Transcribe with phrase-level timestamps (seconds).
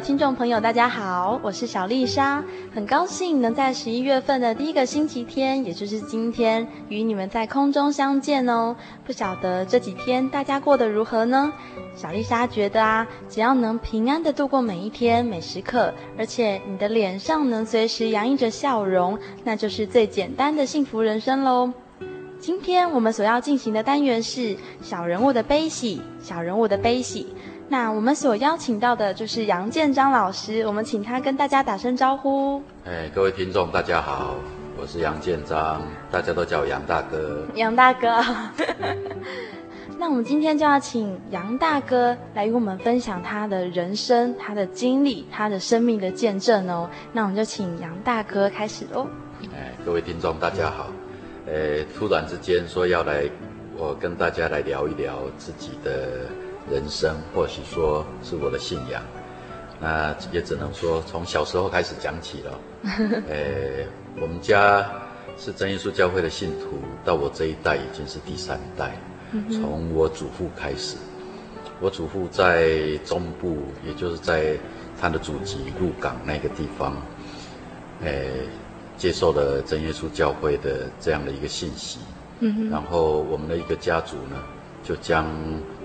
[0.00, 2.42] 听众朋友，大家好，我是小丽莎，
[2.74, 8.74] 很高兴能在十一月份的第一个星期天，也就是今天，与你们在空中相见哦。
[9.04, 11.52] 不晓得这几天大家过得如何呢？
[11.94, 21.72] 小丽莎觉得啊，只要能平安的度过每一天、每时刻，而且你的脸上能随时洋溢着笑容，那就是最简单的幸福人生喽。
[22.40, 27.28] 今天我们所要进行的单元是小人物的悲喜，小人物的悲喜。
[27.66, 32.62] 那我们所邀请到的就是杨建章老师，我们请他跟大家打声招呼。
[32.84, 34.34] 哎，各位听众，大家好，
[34.76, 37.46] 我是杨建章，大家都叫我杨大哥。
[37.54, 38.22] 杨大哥，
[39.98, 46.88] 那我们今天就要请杨大哥来与我们分享他的人生、他的经历、他的生命的见证哦。
[47.12, 49.06] 那我们就请杨大哥开始喽。
[49.54, 50.88] 哎，各位听众，大家好。
[51.48, 53.24] 哎，突然之间说要来，
[53.76, 56.26] 我跟大家来聊一聊自己的。
[56.70, 59.02] 人生或许说是我的信仰，
[59.80, 62.58] 那也只能说从小时候开始讲起了。
[63.28, 63.86] 呃，
[64.20, 64.86] 我们家
[65.36, 68.96] 是真耶稣教会的信徒，到我这一代已经是第三代。
[69.50, 70.96] 从我祖父开始，
[71.80, 74.56] 我祖父在中部，也就是在
[75.00, 76.96] 他的祖籍鹿港那个地方，
[78.00, 78.12] 呃，
[78.96, 81.98] 接受了真耶稣教会的这样的一个信息。
[82.70, 84.36] 然后我们的一个家族呢，
[84.84, 85.26] 就将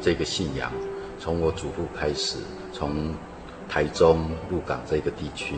[0.02, 0.72] 这个信仰
[1.18, 2.38] 从我祖父开始，
[2.74, 3.16] 从
[3.68, 5.56] 台中鹿港这个地区，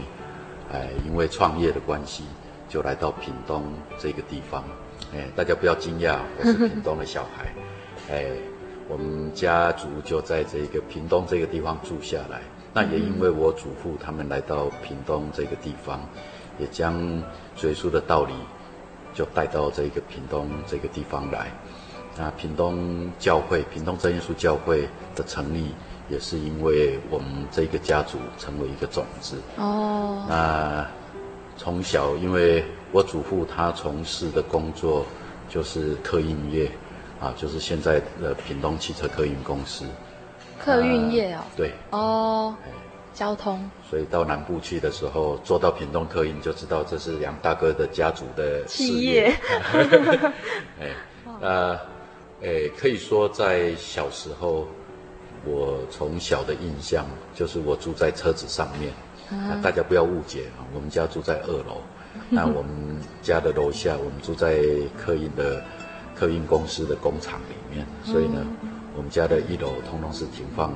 [0.72, 2.24] 哎，因为创业的关系，
[2.70, 3.64] 就来到屏东
[3.98, 4.64] 这个地方。
[5.14, 7.52] 哎，大家不要惊讶，我是屏东的小孩。
[8.10, 8.26] 哎，
[8.88, 12.42] 我们家族就在这个屏东这个地方住下来。
[12.74, 16.00] 那也因为我祖父他们来到屏东这个地方，
[16.60, 17.22] 也将
[17.56, 18.34] 主耶稣的道理
[19.14, 21.52] 就带到这个屏东这个地方来。
[22.22, 25.74] 那屏东教会，屏东真耶稣教会的成立，
[26.08, 29.38] 也是因为我们这个家族成为一个种子。
[29.56, 30.20] 哦。
[30.20, 30.30] Oh.
[30.30, 30.88] 那
[31.58, 35.04] 从小，因为我祖父他从事的工作
[35.50, 36.70] 就是客运业，
[37.20, 39.84] 啊，就是现在的屏东汽车客运公司。
[40.64, 41.42] 客运业哦。
[41.58, 41.72] 对。
[41.90, 42.56] 哦。
[43.16, 43.68] 交通。
[43.90, 49.36] 所以到南部去的时候，坐到屏东客运，就知道这是杨大哥的家族的企业。
[50.80, 50.92] 哎，
[51.42, 51.80] 呃。
[52.42, 54.68] 诶，可以说在小时候，
[55.46, 58.92] 我从小的印象就是我住在车子上面。
[59.30, 61.82] 啊，大家不要误解啊，我们家住在二楼。
[62.30, 64.60] 那我们家的楼下，我们住在
[64.98, 65.64] 客运的
[66.14, 68.46] 客运公司的工厂里面，所以呢，
[68.98, 70.74] 我们家的一楼通通是停放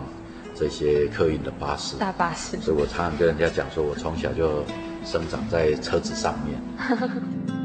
[0.53, 1.97] 这些客运的巴士。
[1.97, 2.57] 大巴士。
[2.61, 4.63] 所以我常常跟人家讲说，我从小就
[5.03, 6.57] 生长在车子上面。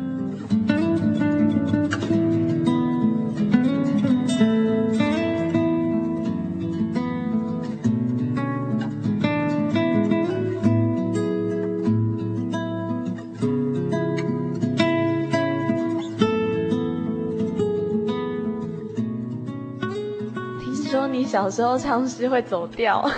[21.51, 23.01] 小时候唱诗会走调，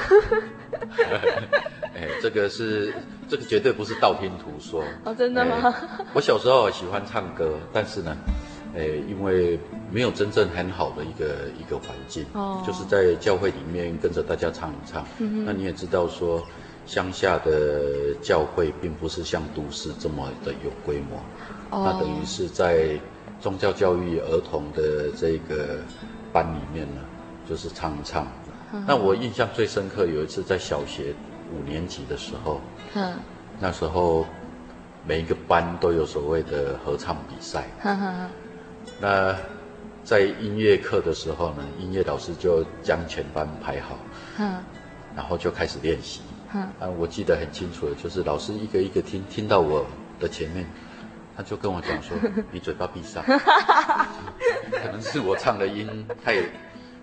[1.95, 2.91] 哎，这个是
[3.29, 5.75] 这个绝对不是道听途说哦，真的吗？
[6.15, 8.17] 我小时候喜欢唱歌，但是呢，
[8.75, 11.27] 哎，因为没有真正很好的一个
[11.61, 15.05] 一个环境，哦，就是在教会里面跟着大家唱一唱。
[15.45, 16.43] 那你也知道说，
[16.87, 21.19] 乡下的教会并不是像都市这么的有规模，
[21.69, 22.99] 哦，那等于是在
[23.43, 25.81] 宗教教育儿童的这个
[26.33, 27.03] 班里面呢，
[27.49, 28.27] 就是唱一唱。
[28.87, 31.15] 那我印象最深刻，有一次在小学
[31.53, 32.59] 五年级的时候，
[32.95, 33.15] 嗯，
[33.61, 34.25] 那时候
[35.07, 37.65] 每一个班都有所谓的合唱比赛。
[38.99, 39.37] 那
[40.03, 43.99] 在音乐课的时候呢，音乐老师就将全班排好，
[44.39, 44.55] 嗯，
[45.15, 46.23] 然后就开始练习，
[46.55, 49.85] 嗯，啊，我记得很清楚的，就是老师一个一个听，听到我
[50.19, 50.67] 的前面，
[51.37, 52.17] 他就跟我讲说
[52.51, 53.23] ：“你嘴巴闭上。
[54.83, 56.37] ”可能是我唱的音太。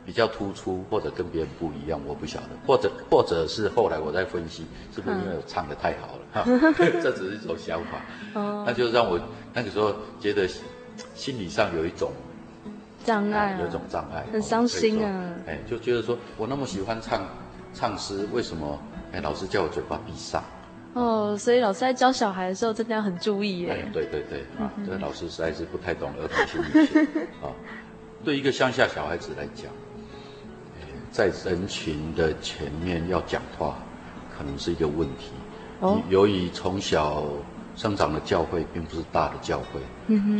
[0.09, 6.21] 比较突出，或者跟别人不一样，我不晓得，或者或者是后来我在分析，是不是因为我唱的太好了？
[6.33, 6.59] 哈、 嗯，
[7.03, 8.01] 这只是一种想法。
[8.33, 9.19] 哦，那就让我
[9.53, 10.49] 那个时候觉得
[11.13, 12.11] 心理上有一种
[13.05, 15.31] 障碍、有一种障碍，很伤心啊。
[15.45, 17.21] 哎，就觉得说我那么喜欢唱
[17.71, 20.43] 唱诗，为什么哎老师叫我嘴巴闭上？
[20.95, 23.73] 哦，所以老师在教小孩的时候，真的要很注意耶。
[23.85, 27.01] 哎，对对对，啊，这个老师实在是不太懂儿童心理学
[27.43, 27.53] 啊。
[28.25, 29.71] 对一个乡下小孩子来讲。
[31.11, 33.77] 在人群的前面要讲话，
[34.37, 35.31] 可能是一个问题。
[35.79, 37.23] 哦，由于从小
[37.75, 39.81] 生长的教会并不是大的教会，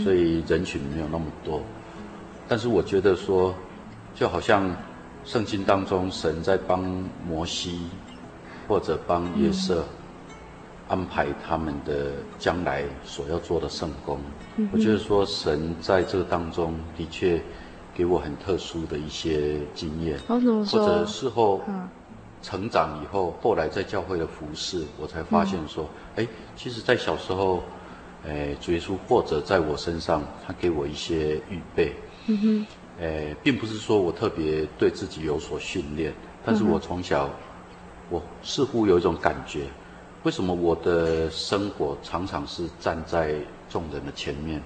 [0.04, 1.62] 所以人群没有那么多。
[2.48, 3.54] 但是我觉得说，
[4.14, 4.70] 就好像
[5.26, 6.84] 圣经当中神在帮
[7.28, 7.82] 摩西
[8.68, 9.84] 或者帮约瑟
[10.88, 14.20] 安排他们的将来所要做的圣工。
[14.58, 17.42] 嗯，我觉得说神在这个当中的确。
[18.00, 21.60] 给我很特殊的一些经验，或者事后
[22.42, 25.86] 成长以后，后来在教会的服侍，我才发现说，
[26.16, 26.26] 哎，
[26.56, 27.62] 其实，在小时候，
[28.26, 31.94] 哎，主耶稣或者在我身上，他给我一些预备，
[32.28, 32.66] 嗯哼，
[33.02, 36.14] 哎，并不是说我特别对自己有所训练，
[36.46, 37.30] 但是我从小，
[38.10, 39.66] 我似乎有一种感觉，
[40.24, 43.36] 为什么我的生活常常是站在
[43.70, 44.64] 众人的前面？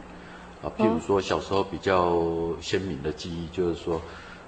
[0.64, 2.18] 啊，譬如说小时候比较
[2.62, 4.02] 鲜明的记忆，就是说，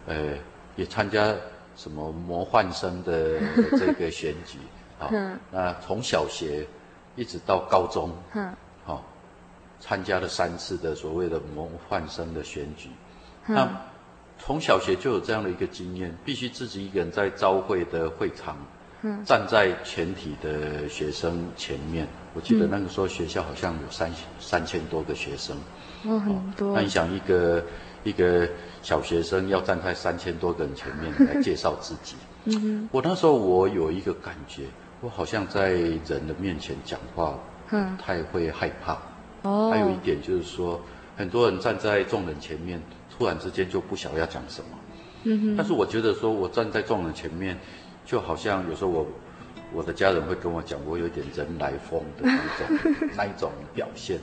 [0.07, 0.33] 呃，
[0.77, 1.35] 也参加
[1.75, 3.39] 什么魔幻生的
[3.77, 4.57] 这个选举，
[4.97, 5.12] 啊，
[5.51, 6.65] 那从小学
[7.15, 8.53] 一直到高中，嗯。
[8.85, 9.03] 好，
[9.79, 12.89] 参加了三次的所谓的魔幻生的选举，
[13.45, 13.67] 那
[14.38, 18.56] 从小学就有这样的一个经验，必须自己一个人在朝会的会场，
[19.25, 22.07] 站在全体的学生前面。
[22.33, 25.57] 我记得那个时候学校好像有三三千多个学生。
[26.07, 26.73] 哦，很多。
[26.73, 27.63] 那你想，一个
[28.03, 28.47] 一个
[28.81, 32.15] 小学生要站在三千多个人前面来介绍自己，
[32.45, 32.87] 嗯。
[32.91, 34.63] 我那时候我有一个感觉，
[35.01, 37.37] 我好像在人的面前讲话，
[37.71, 38.97] 嗯，太会害怕。
[39.43, 39.71] 哦。
[39.71, 40.79] 还有一点就是说，
[41.17, 42.81] 很多人站在众人前面，
[43.17, 44.67] 突然之间就不晓得要讲什么。
[45.23, 45.55] 嗯哼。
[45.57, 47.57] 但是我觉得说，我站在众人前面，
[48.05, 49.07] 就好像有时候我
[49.73, 54.19] 我的家人会跟我讲，我有点人来疯的那一种 那一种表现。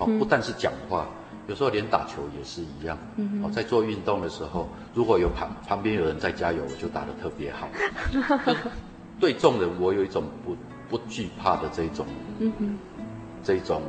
[0.00, 1.06] 哦，不但是讲话。
[1.48, 7.68] 有时候连打球也是一样，嗯哼，在做运动的时候，如果有旁旁边有人在加油，我就打得特别好。
[9.20, 10.56] 对众人，我有一种不
[10.88, 12.04] 不惧怕的这种，
[12.40, 12.78] 嗯哼，
[13.44, 13.80] 这种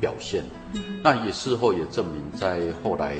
[0.00, 0.42] 表现。
[0.72, 3.16] 嗯、那也事后也证明，在后来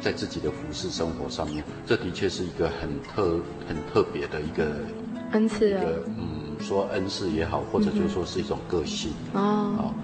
[0.00, 3.38] 在自己的服饰生活上面，这的确是一个很特
[3.68, 4.66] 很特别的一个
[5.32, 5.82] 恩赐啊。
[6.18, 9.12] 嗯，说恩赐也好，或者就是说是一种个性。
[9.34, 9.94] 嗯、哼哦。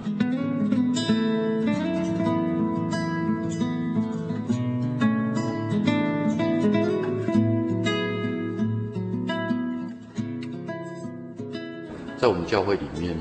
[12.27, 13.15] 在我们教会里面，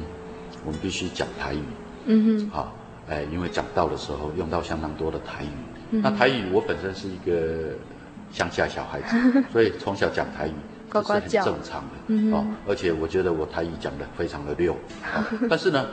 [0.65, 1.63] 我们必须讲台语。
[2.07, 2.51] 嗯哼。
[2.51, 2.75] 好，
[3.09, 5.49] 哎，因为讲道的时候用到相当多的台语。
[5.93, 7.69] 嗯、那台语我本身是一个
[8.33, 9.17] 乡下小孩子，
[9.53, 10.53] 所以从小讲台语
[10.91, 11.91] 这是很正常的。
[12.09, 12.33] 嗯。
[12.33, 14.73] 哦，而且我觉得我台语讲的非常的溜。
[14.75, 15.87] 哦、 但是呢，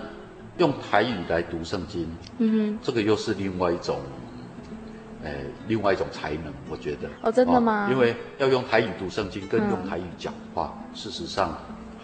[0.57, 3.99] 用台语来读圣经，嗯哼，这个又是另外一种，
[5.23, 5.29] 呃，
[5.67, 7.07] 另外一种才能，我觉得。
[7.21, 7.85] 哦，真的吗？
[7.87, 11.55] 哦、因为要用台语读圣经，跟用台语讲话，嗯、事实上。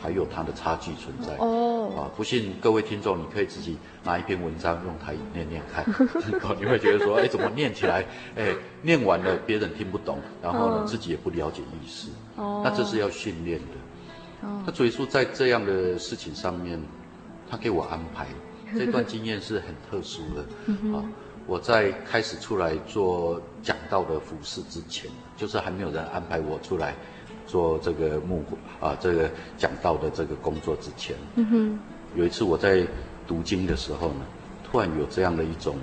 [0.01, 1.35] 还有它的差距存在。
[1.37, 5.85] 哦，啊，不信各位听众，你可以自己拿一篇文章用台语念念看，
[6.59, 16.81] 你会觉得说，哎，怎么念起来，哎，念完了别人听不懂，然后呢，自己也不了解意思，哦，那这是要训练的，哦，他主耶稣在这样的事情上面，
[17.49, 18.27] 他给我安排，
[18.77, 20.41] 这段经验是很特殊的，
[20.97, 21.03] 啊，
[21.45, 26.95] 我在开始出来做讲道的服饰之前，就是还没有人安排我出来。
[27.49, 28.43] 做这个幕
[28.79, 29.27] 啊，这个
[29.57, 31.79] 讲道的这个工作之前，嗯哼，
[32.15, 32.85] 有一次我在
[33.27, 34.21] 读经的时候呢，
[34.63, 35.75] 突然有这样的一种，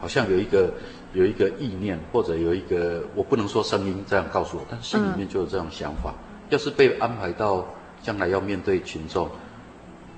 [0.00, 0.72] 好像有一个
[1.14, 7.66] 有一个意念，或者有一个我不能说声音这样告诉我，但心里面就有这种想法，嗯、要是被安排到
[8.00, 9.28] 将来要面对群众，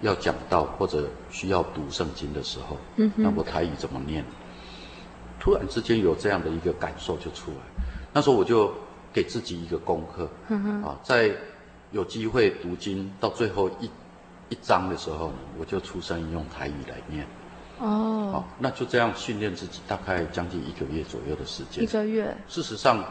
[0.02, 4.22] 要讲道或者需要读圣经的时候，嗯，那我台语怎么念？
[5.40, 7.56] 突然之间有这样的一个感受就出来。
[8.12, 8.74] 那时候我就
[9.18, 10.30] 给自己一个功课，
[10.86, 11.34] 啊，在
[11.90, 13.90] 有机会读经到最后一
[14.48, 17.26] 一章的时候呢，我就出声用台语来念。
[17.80, 21.82] 哦，好，那就这样训练自己，大概将近一个月左右的时间。
[21.82, 22.32] 一个月。
[22.46, 23.04] 事实上，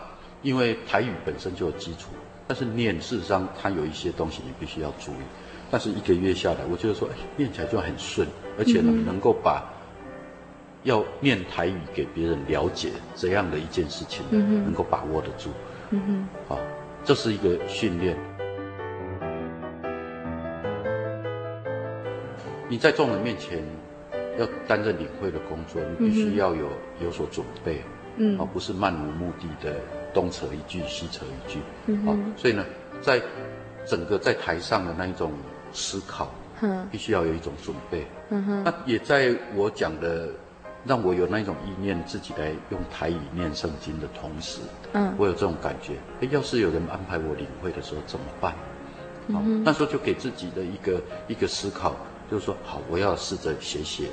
[0.43, 2.11] 因为台语本身就有基础，
[2.47, 5.25] 但是念事实上它有一些东西你必须要注意。
[5.69, 8.25] 但是一个月下来，我觉得说，哎，念起来就很顺，
[8.57, 9.61] 而且呢，嗯、能够把
[10.83, 15.49] 要念台语给别人了解这样的一件事情，嗯、能够把握得住。
[15.89, 16.59] 嗯哼，好，
[17.03, 18.17] 这是一个训练。
[22.69, 23.63] 你在众人面前。
[24.39, 27.81] 要担任领会的工作，你必须要有、嗯、有所准备，
[28.17, 29.77] 嗯，而不是漫无目的的
[30.13, 32.63] 东扯一句西扯一句，嗯，啊，所以呢，
[33.01, 33.19] 在
[33.83, 35.31] 整个在台上的那一种
[35.73, 36.29] 思考，
[36.61, 40.29] 嗯，必须要有一种准备，嗯哼，那也在我讲的，
[40.87, 44.61] 让我有那一种意念，自己来用台语念圣经的同时，
[44.93, 48.53] 嗯，我有这种感觉，哎，要是有人安排我领会的时候怎么办？
[49.33, 51.93] 好，嗯，那时候就给自己的一个一个思考，
[52.31, 54.09] 就是说，好，我要试着写写。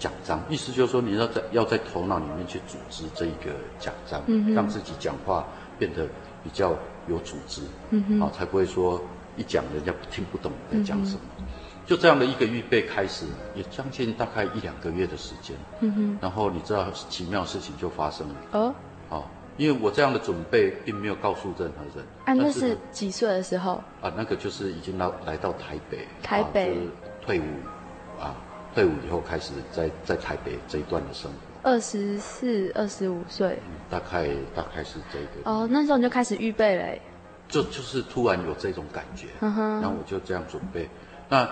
[0.00, 5.44] 讲章，意思就是说，你要在要在头脑里面去组织这一个讲章，嗯，让自己讲话
[5.76, 6.06] 变得
[6.44, 6.72] 比较
[7.08, 9.02] 有组织，嗯哼，啊，才不会说
[9.36, 11.44] 一讲人家听不懂你在讲什么，嗯。
[11.88, 18.74] 就这样的一个预备开始，也将近大概一两个月的时间，嗯哼，然后你知道奇妙的事情就发生了，哦，
[19.08, 19.24] 啊，
[19.56, 22.06] 因为我这样的准备并没有告诉任何人。
[22.26, 23.82] 啊，那是几岁的时候？
[24.02, 26.88] 啊，那个就是已经来来到台北，台北，啊就是，
[27.22, 28.36] 退伍，啊。
[28.74, 33.58] 退伍以后开始在在台北这一段的生活，二十四、二十五岁，
[33.90, 35.50] 大概大概是这个。
[35.50, 37.00] 哦，那时候你就开始预备嘞？
[37.48, 40.88] 就就是突然有这种感觉，然后我就这样准备。
[41.30, 41.48] 那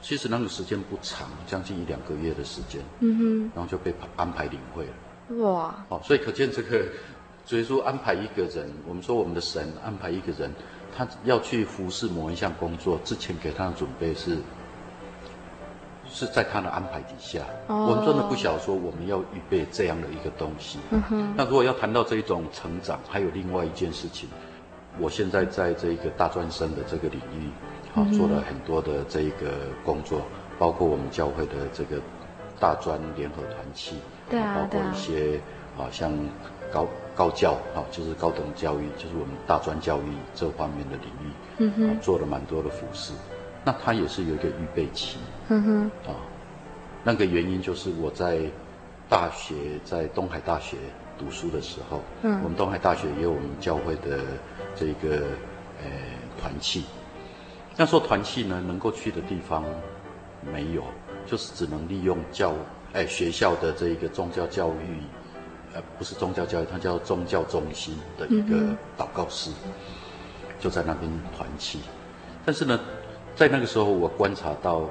[0.00, 5.42] 其实那个时间不长，将近一两个月的时间，嗯哼，然后就被安排领会了。
[5.44, 6.86] 哇，哦，所以可见这个，
[7.44, 10.50] 所以说安排一个人，我们说我们的神安排一个人，
[10.96, 14.38] 他要去服侍某一项工作之前，给他的准备是。
[16.08, 17.90] 是在他的安排底下，oh.
[17.90, 20.78] 我们真的不晓得说我们要预备这样的一个东西。
[20.90, 24.28] 嗯哼那如果要谈到这一种成长，还有另外一件事情，
[25.00, 27.50] 我现在在这个大专生的这个领域，
[27.96, 30.20] 啊，做了很多的这一个工作，
[30.58, 32.00] 包括我们教会的这个
[32.60, 33.96] 大专联合团契，
[34.30, 35.40] 对啊，包括一些
[35.78, 36.12] 啊像
[36.70, 40.02] 高高教啊，就是高等教育，就是我们大专教育
[40.34, 43.14] 这方面的领域，嗯哼，做了蛮多的服饰。
[43.64, 45.16] 那他也是有一个预备期，
[45.48, 46.14] 嗯哼，啊，
[47.02, 48.40] 那个原因就是我在
[49.08, 50.76] 大学在东海大学
[51.18, 54.20] 读书的时候，嗯，我们东海大学也有我们教会的
[54.76, 55.16] 这个
[55.82, 55.90] 呃
[56.40, 56.84] 团契，
[57.76, 59.64] 那时候团契呢能够去的地方
[60.52, 60.82] 没有，
[61.26, 62.54] 就是只能利用教
[62.92, 65.02] 哎学校的这一个宗教教育，
[65.74, 68.56] 呃不是宗教教育，它叫宗教中心的一个
[68.96, 69.72] 祷告室，嗯，
[70.58, 71.80] 就在那边团契，
[72.44, 72.78] 但是呢。
[73.36, 74.88] 在那个时候，我观察到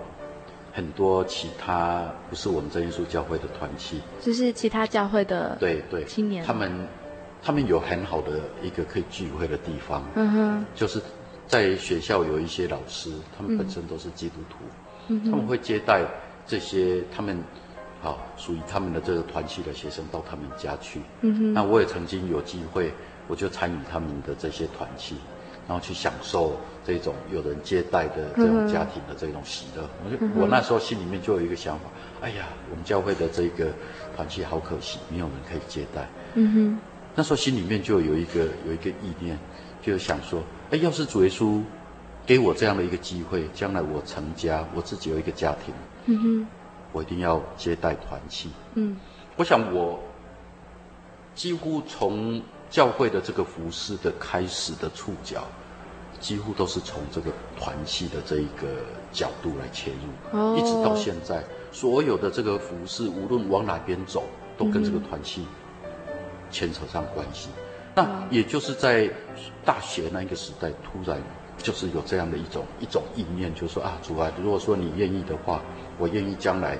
[0.72, 6.06] 很多其他不是我们真耶稣教会的团契，就是其他教会的对对。
[6.06, 6.88] 青年，他们
[7.42, 11.02] 他们有很好的一个可以聚会的地方，嗯哼，就是
[11.48, 14.58] 在学校有一些老师，他们本身都是基督徒，
[15.08, 16.06] 嗯，他们会接待
[16.48, 17.38] 这些他们
[18.02, 21.02] 好属于他们的这个团契的学生到他们家去，
[21.54, 22.92] 那我也曾经有机会，
[23.28, 25.16] 我就参与他们的这些团契。
[25.68, 31.86] 然后去享受这种有人接待的这种家庭的这种喜乐，我就我那时候心里面就有一个想法，
[32.22, 33.74] 哎呀，我们教会的这个
[34.16, 36.08] 团契好可惜，没有人可以接待。
[36.36, 36.80] 嗯哼，
[37.16, 39.40] 那时候心里面就有一个有一个意念，
[39.82, 40.40] 就想说，
[40.76, 41.62] 哎，要是主耶稣
[42.26, 45.74] 给我这样的一个机会，将来我成家，我自己有一个家庭，
[46.06, 46.48] 嗯哼，
[46.92, 48.50] 我一定要接待团契。
[48.74, 48.98] 嗯，
[49.38, 49.98] 我想我
[51.34, 52.42] 几乎从。
[52.68, 55.44] 教会的这个服饰的开始的触角，
[56.20, 58.68] 几乎都是从这个团契的这一个
[59.14, 60.58] 角度来切入，oh.
[60.58, 64.24] 一直到现在，所有的这个服饰，无论往哪边走，
[64.58, 65.46] 都跟这个团契
[66.50, 67.50] 牵扯上关系。
[67.50, 67.65] Mm -hmm.
[67.96, 69.10] 那也就是在
[69.64, 71.20] 大学那一个时代，突然
[71.58, 75.62] 就是有这样的一种一种意念，就是说啊，主啊，如果说你愿意的话，
[75.98, 76.78] 我愿意将来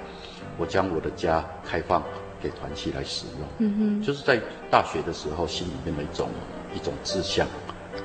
[0.58, 2.04] 我将我的家开放。
[2.42, 6.30] 给团契来使用，嗯哼，就是在大学的时候，心里面的一种
[6.76, 7.48] 一种志向，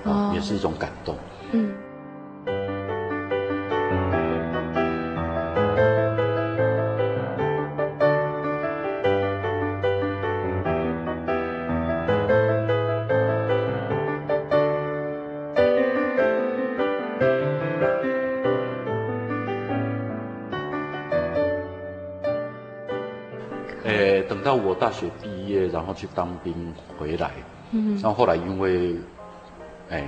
[0.03, 1.15] 啊、哦，也是一种感动，
[1.53, 1.71] 嗯。
[25.73, 27.31] 然后去当兵回来，
[27.71, 28.97] 嗯，然后后来因为，
[29.91, 30.05] 哎，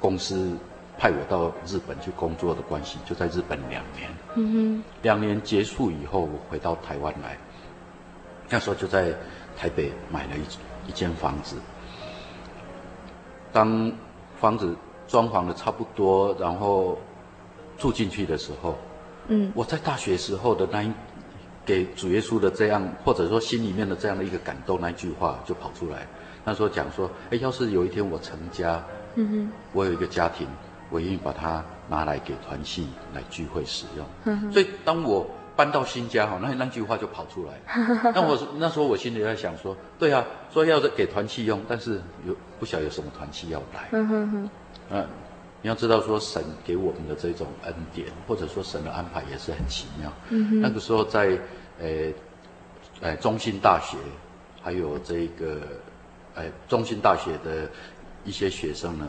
[0.00, 0.56] 公司
[0.98, 7.36] 派我到日本去工作的关系，就在日本两年，嗯哼，两年结束以后，我回到台湾来，
[8.48, 9.12] 那时候就在
[9.56, 11.56] 台北买了一一间房子，
[13.52, 13.92] 当
[14.40, 16.98] 房子装潢的差不多，然后
[17.76, 18.76] 住进去的时候，
[19.28, 20.92] 嗯，我在大学时候的那一。
[21.66, 26.06] 给主耶稣的这样，或者说心里面的这样的一个感动，那句话就跑出来。
[26.44, 28.80] 那时候讲说，哎，要是有一天我成家，
[29.16, 30.46] 嗯哼，我有一个家庭，
[30.90, 34.06] 我愿意把它拿来给团契来聚会使用。
[34.24, 37.52] 嗯哼，所以当我搬到新家哈，那那句话就跑出来。
[38.14, 43.88] 那我那时候我心里在想说，对啊，说要给团契用，但是有不晓得有什么团契要来。
[43.90, 44.50] 嗯哼哼，
[44.90, 45.06] 嗯。
[45.62, 50.12] 你要知道，说神给我们的这种恩典，或者说神的安排也是很奇妙。
[50.28, 50.60] 嗯哼。
[50.60, 51.36] 那个时候在，
[51.80, 52.12] 呃，
[53.00, 53.96] 呃，中心大学，
[54.62, 55.62] 还有这个，
[56.34, 57.68] 呃，中心大学的
[58.24, 59.08] 一些学生呢，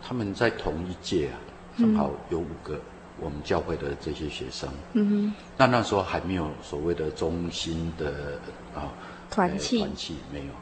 [0.00, 1.38] 他们在同一届啊，
[1.78, 2.78] 正好有五个
[3.18, 4.68] 我们教会的这些学生。
[4.92, 5.34] 嗯哼。
[5.56, 8.38] 那那时候还没有所谓的中心的
[8.72, 8.92] 啊
[9.30, 10.52] 团契，团契没有。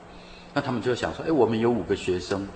[0.55, 2.47] 那他们就想说，哎，我们有五个学生。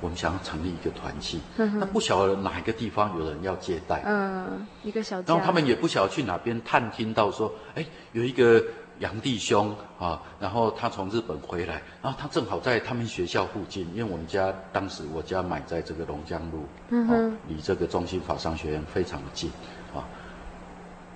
[0.00, 8.62] 我们想要成立一个团契，那不晓得哪一个地方有人要接待，嗯，一个小，然后他们也不晓得去哪边探听到说，哎，有一个
[8.98, 19.50] 杨弟兄啊，然后他从日本回来，然后他正好在他们学校附近，因为我们家当时我家买在这个龙江路，嗯离这个中心法商学院非常的近，
[19.94, 20.04] 啊，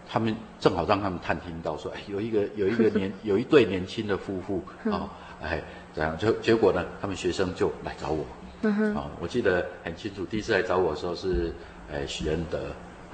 [0.09, 5.09] 他们正好让他们探听到说，哎，有一个有一个 年有一对年轻的夫妇啊，
[5.43, 5.63] 哎，
[5.95, 8.25] 这样就结果呢，他们学生就来找我。
[8.62, 11.52] 嗯哼，啊，我记得很清楚，第一次来找我的时候是，
[11.90, 12.59] 呃，许恩德，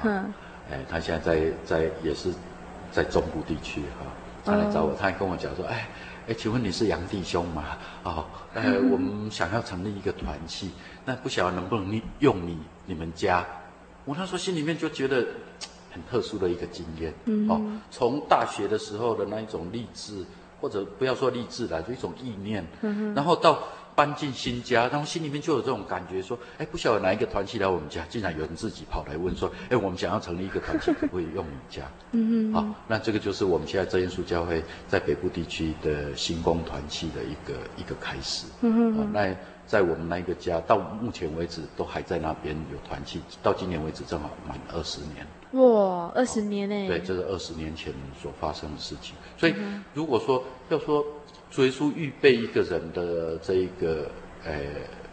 [0.03, 0.33] 嗯，
[0.71, 2.33] 哎，他现在在在也是
[2.91, 4.07] 在中部地区哈，
[4.45, 5.89] 他来找我，他还跟我讲说，哎，
[6.27, 7.79] 哎，请问你是杨弟兄吗？
[8.03, 8.25] 哦，
[8.55, 10.73] 呃，我们想要成立一个团契，
[11.05, 13.47] 那不晓得能不能用你你们家？
[14.05, 15.25] 我那时候心里面就觉得
[15.93, 17.61] 很特殊的一个经验，嗯，哦，
[17.93, 20.25] 从大学的时候的那一种励志，
[20.61, 23.61] 或者不要说励志了，就一种意念，嗯哼，然后到。
[23.97, 31.83] 搬进新家，然后心里面就有这种感觉，说：哎，不晓得哪一个团契来我们家，竟然有人自己跑来问说：哎，我们想要成立一个团契，可不可以用你们家？
[32.13, 32.53] 嗯嗯。
[32.53, 38.47] 好，那这个就是我们现在真耶稣教会在北部地区的新工团契的一个一个开始。
[38.61, 39.11] 嗯嗯。
[39.13, 39.35] 那
[39.67, 45.27] 在我们那一个家，到目前为止都还在那边有团契，到今年为止正好满二十年。
[45.53, 46.87] 哇，二十年呢？
[46.87, 49.15] 对，这是二十年前所发生的事情。
[49.39, 49.55] 所以
[49.95, 51.03] 如果说要说。
[51.51, 54.11] 主耶稣预备一个人的这一个，
[54.45, 54.61] 呃，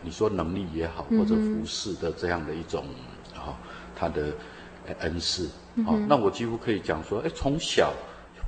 [0.02, 2.84] 你说能力也好，或者服侍的这样的一种，
[3.34, 3.56] 啊、哦，
[3.96, 4.34] 他的
[5.00, 5.96] 恩赐，啊、嗯哼。
[5.96, 7.94] 哦，那我几乎可以讲说，哎，从小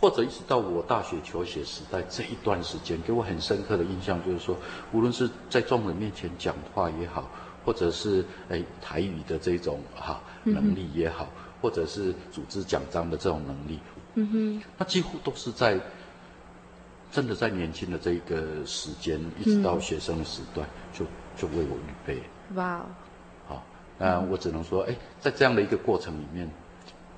[0.02, 4.58] 或者一直到我大学求学时代这一段时间，给我很深刻的印象就是说，
[4.92, 7.30] 无论是在众人面前讲话也好，
[7.64, 13.80] 或者是哎台语的这种哈、哦、能力也好，嗯、或者是组织讲章的这种能力，
[14.16, 15.80] 嗯哼，那几乎都是在。
[17.16, 21.06] 真的在年轻的这一个时间，一直到学生的时段，嗯、就
[21.38, 22.22] 就为我预备。
[22.56, 22.86] 哇 Wow，
[23.48, 23.64] 好，
[23.98, 26.52] 那我只能说，哎，在这样的一个过程里面，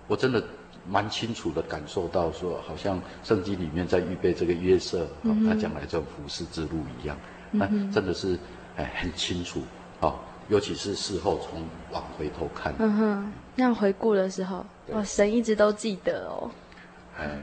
[0.08, 0.44] 我真的
[0.88, 7.18] 蛮清楚的感受到，说好像圣经里面在预备这个约瑟，嗯、他将来这种服侍之路一样。
[7.50, 8.38] 那、嗯、真的是
[8.76, 9.64] 哎很清楚，
[10.00, 16.52] 好，尤其是事后从往回头看，嗯哼，那样回顾的时候，哇，神一直都记得哦。
[17.18, 17.36] 哎。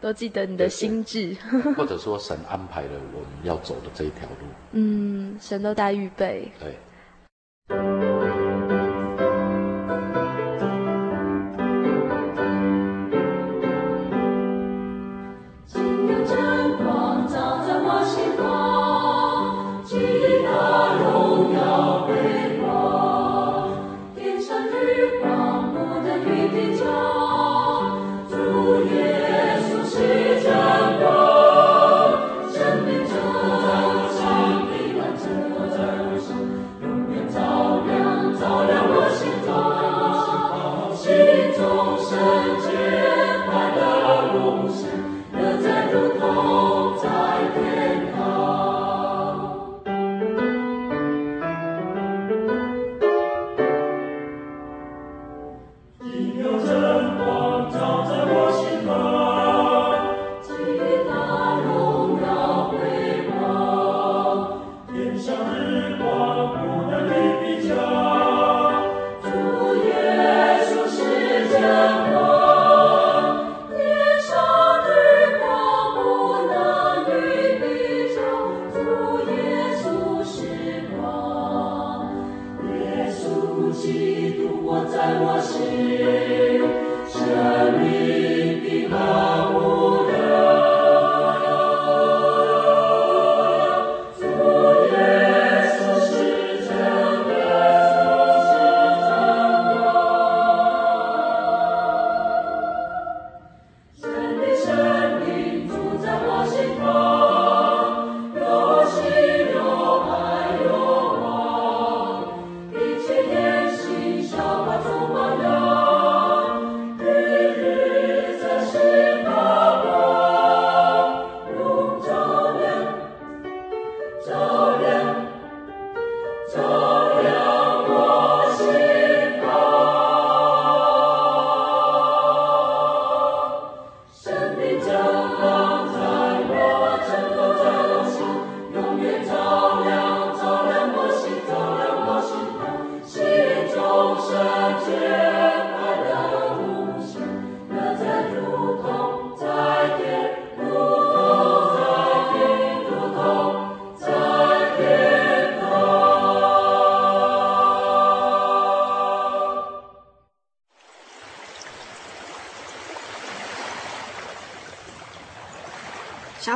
[0.00, 1.36] 都记得你的心智，
[1.76, 4.46] 或者说神安排了我们要走的这一条路。
[4.72, 6.50] 嗯，神都在预备。
[6.58, 6.74] 对。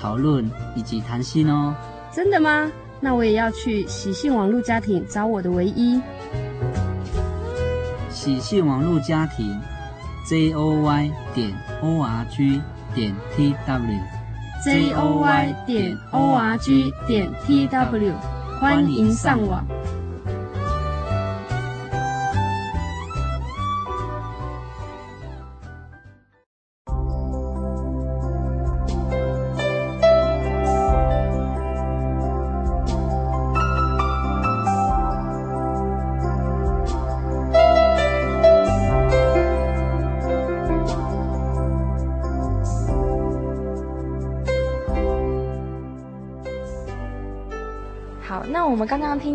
[0.00, 1.74] 讨论以及谈心哦。
[2.14, 2.70] 真的吗？
[3.00, 6.00] 那我也要去喜信网络家庭找我的唯一。
[8.10, 9.56] 喜信网络家庭
[10.28, 12.60] ，j o y 点 o r g
[12.92, 18.12] 点 t w，j o y 点 o r g 点 t w，
[18.60, 19.64] 欢迎上网。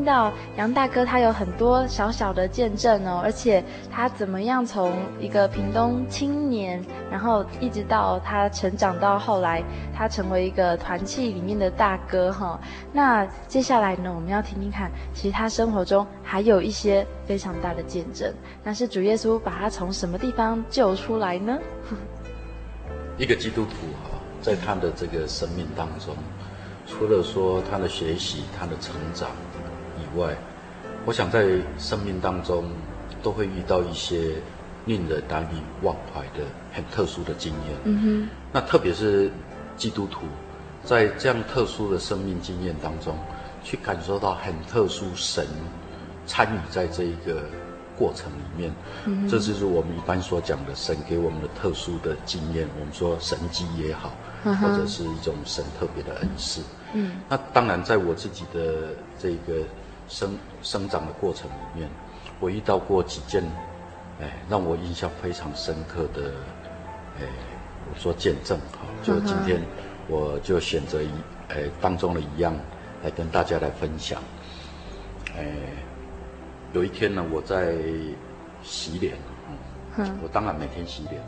[0.03, 9.63] 到杨大哥，他有很多小小的见证哦，而且他怎么样从一个屏东青年，然后一直到他成长到后来，
[9.95, 12.59] 他成为一个团契里面的大哥哈。
[12.91, 21.57] 那接下来呢，我们要听听看，其实他生活中还有一些非常大的见证，那是主耶稣把他从什么地方救出来呢？
[23.17, 26.15] 一个基督徒哈，在他的这个生命当中。
[26.85, 29.29] 除了说他的学习、他的成长
[30.13, 30.35] 以外，
[31.05, 31.47] 我想在
[31.77, 32.65] 生命当中
[33.21, 34.35] 都会遇到一些
[34.85, 37.77] 令人难以忘怀的很特殊的经验。
[37.83, 38.29] 嗯哼。
[38.51, 39.31] 那特别是
[39.75, 40.21] 基督徒，
[40.83, 43.17] 在这样特殊的生命经验当中，
[43.63, 45.47] 去感受到很特殊神
[46.25, 47.43] 参与在这一个
[47.97, 48.73] 过程里面。
[49.05, 49.27] 嗯。
[49.27, 52.67] 这就是我们一般所讲的神给我们的特殊的经验。
[52.79, 54.11] 我们说神迹也好。
[54.43, 56.61] 或者是一种神特别的恩赐。
[56.93, 59.63] 嗯，那当然，在我自己的这个
[60.07, 61.89] 生生长的过程里面，
[62.39, 63.43] 我遇到过几件，
[64.21, 66.31] 哎，让我印象非常深刻的，
[67.19, 67.25] 哎，
[67.91, 69.61] 我说见证哈，就今天
[70.07, 71.09] 我就选择一，
[71.49, 72.53] 哎，当中的一样
[73.03, 74.21] 来跟大家来分享。
[75.35, 75.45] 哎，
[76.73, 77.75] 有一天呢，我在
[78.63, 79.15] 洗脸。
[79.15, 81.21] 嗯我当然每天洗脸，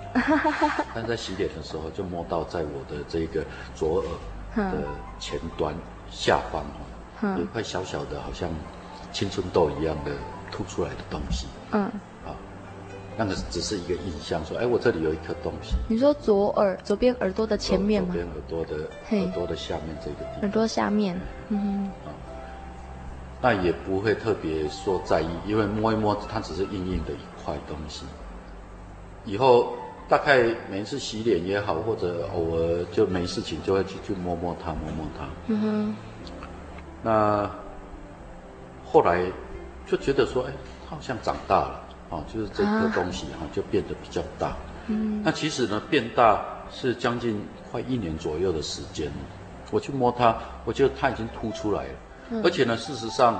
[0.96, 4.04] 但在洗脸的时候就摸到在我的这个左
[4.56, 4.80] 耳的
[5.20, 5.72] 前端
[6.10, 6.66] 下方
[7.21, 8.49] 有一块小小的，好像
[9.12, 10.12] 青春痘一样的
[10.51, 11.47] 凸出来的东西。
[11.71, 11.84] 嗯，
[12.25, 12.36] 啊，
[13.17, 15.75] 那个只是一个印象，说，哎，我这里有一颗东西。
[15.88, 18.13] 你说左耳左边耳朵的前面吗？
[18.13, 20.41] 左边耳朵的耳朵的下面这个地方。
[20.41, 21.86] 耳朵下面，嗯。
[22.06, 22.12] 啊，
[23.41, 28.06] 那也不会特别说在意，因为摸一摸，它只是硬硬的一块东西。
[29.23, 29.73] 以后
[30.08, 35.25] 大概每一次洗脸也好，或者偶尔就没事情，就会去去摸摸它，摸摸它。
[35.47, 35.95] 嗯哼。
[37.06, 37.48] 那
[38.84, 39.22] 后来
[39.86, 40.52] 就觉得说，哎，
[40.89, 44.56] 它好像长大了，啊，就是这个东西哈，就变得比较大。
[44.88, 45.22] 嗯。
[45.24, 49.12] 那其实呢，变大是将近快一年左右的时间。
[49.70, 51.94] 我去摸它，我觉得它已经凸出来了，
[52.32, 53.39] 嗯、而且呢，事实上，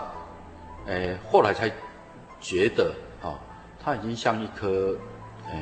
[0.88, 1.68] 哎，后来才
[2.40, 3.40] 觉得啊、哦，
[3.84, 4.96] 它已经像一颗，
[5.48, 5.60] 哎，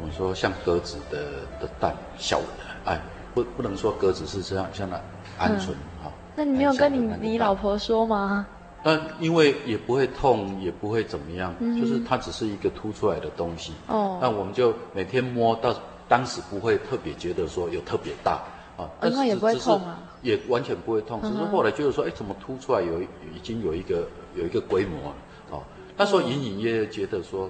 [0.00, 1.18] 我说像鸽子的
[1.60, 2.46] 的蛋，小的，
[2.86, 2.98] 哎，
[3.34, 4.96] 不不能说鸽子是这样，像那
[5.38, 5.95] 鹌鹑哈。
[6.36, 8.46] 那你没有跟你你老婆说吗？
[8.84, 13.72] 但因为也不会痛，也不会怎么样，嗯、就是它只是一个凸出来的东西。
[13.88, 14.18] 哦。
[14.20, 15.74] 那我们就每天摸到，
[16.06, 18.40] 当时不会特别觉得说有特别大。
[18.76, 25.08] 啊，但是也不会痛啊，也完全不会痛，只是后来就是说，哎，怎么凸出来有已经有一个有一个规模
[25.50, 25.64] 啊？
[25.96, 27.48] 那时候隐隐约约觉得说，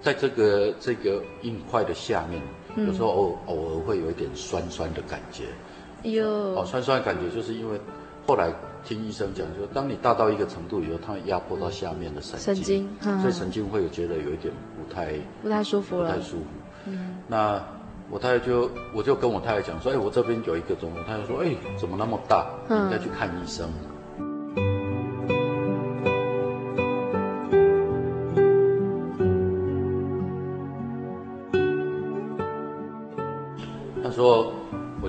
[0.00, 2.40] 在这个这个硬块的下面，
[2.86, 5.46] 有时候偶偶尔会有一点酸酸的感觉。
[6.02, 7.80] 哟，哦，酸酸的感觉就是因为
[8.26, 8.52] 后来
[8.84, 16.44] 听医生讲，说当你大到一个程度以后，它会压迫到下面的神经，神经，所以神经会有觉得有一点不太不太舒服了，不太舒服。
[16.86, 17.62] 嗯，那。
[18.10, 21.02] 我太太就，我就跟我太太讲说，哎，我这边有一个肿瘤。
[21.02, 22.46] 我太太说，哎，怎么那么大？
[22.66, 23.68] 你应该去看医生。
[23.68, 23.97] 他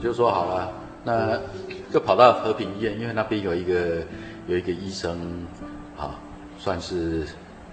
[0.10, 1.40] 就说好了，那
[1.94, 4.02] 就跑到和平医院，因为那边有一个
[4.48, 5.46] 有一个医生，
[5.96, 6.16] 啊，
[6.58, 7.28] 算是，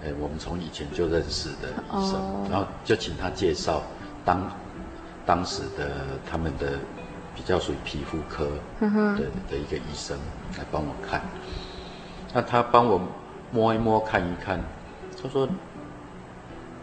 [0.05, 3.81] 哎，我们从以前就认识的医生，哦、然后就请他介绍
[4.23, 4.39] 当。
[5.25, 5.89] 当时的
[6.29, 6.73] 他们的
[7.35, 8.45] 比较属于皮肤科
[8.79, 10.15] 的的一个医生
[10.57, 11.23] 来帮我看，
[12.35, 13.01] 那他帮我
[13.51, 14.63] 摸一摸看一看，
[15.21, 15.49] 他说：“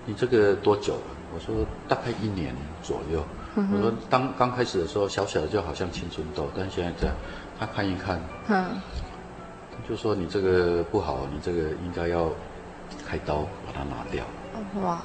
[0.04, 1.00] 你这个多久了？”
[1.32, 3.22] 我说：“大概一年左右。”
[3.56, 7.14] 我说：“当刚开始的时候小小的就好像青春痘，但现在这样，
[7.58, 8.80] 他看一看，嗯
[9.88, 12.30] 就说你这个不好，你这个应该要
[13.06, 14.24] 开刀把它拿掉。”
[14.82, 15.00] 哇！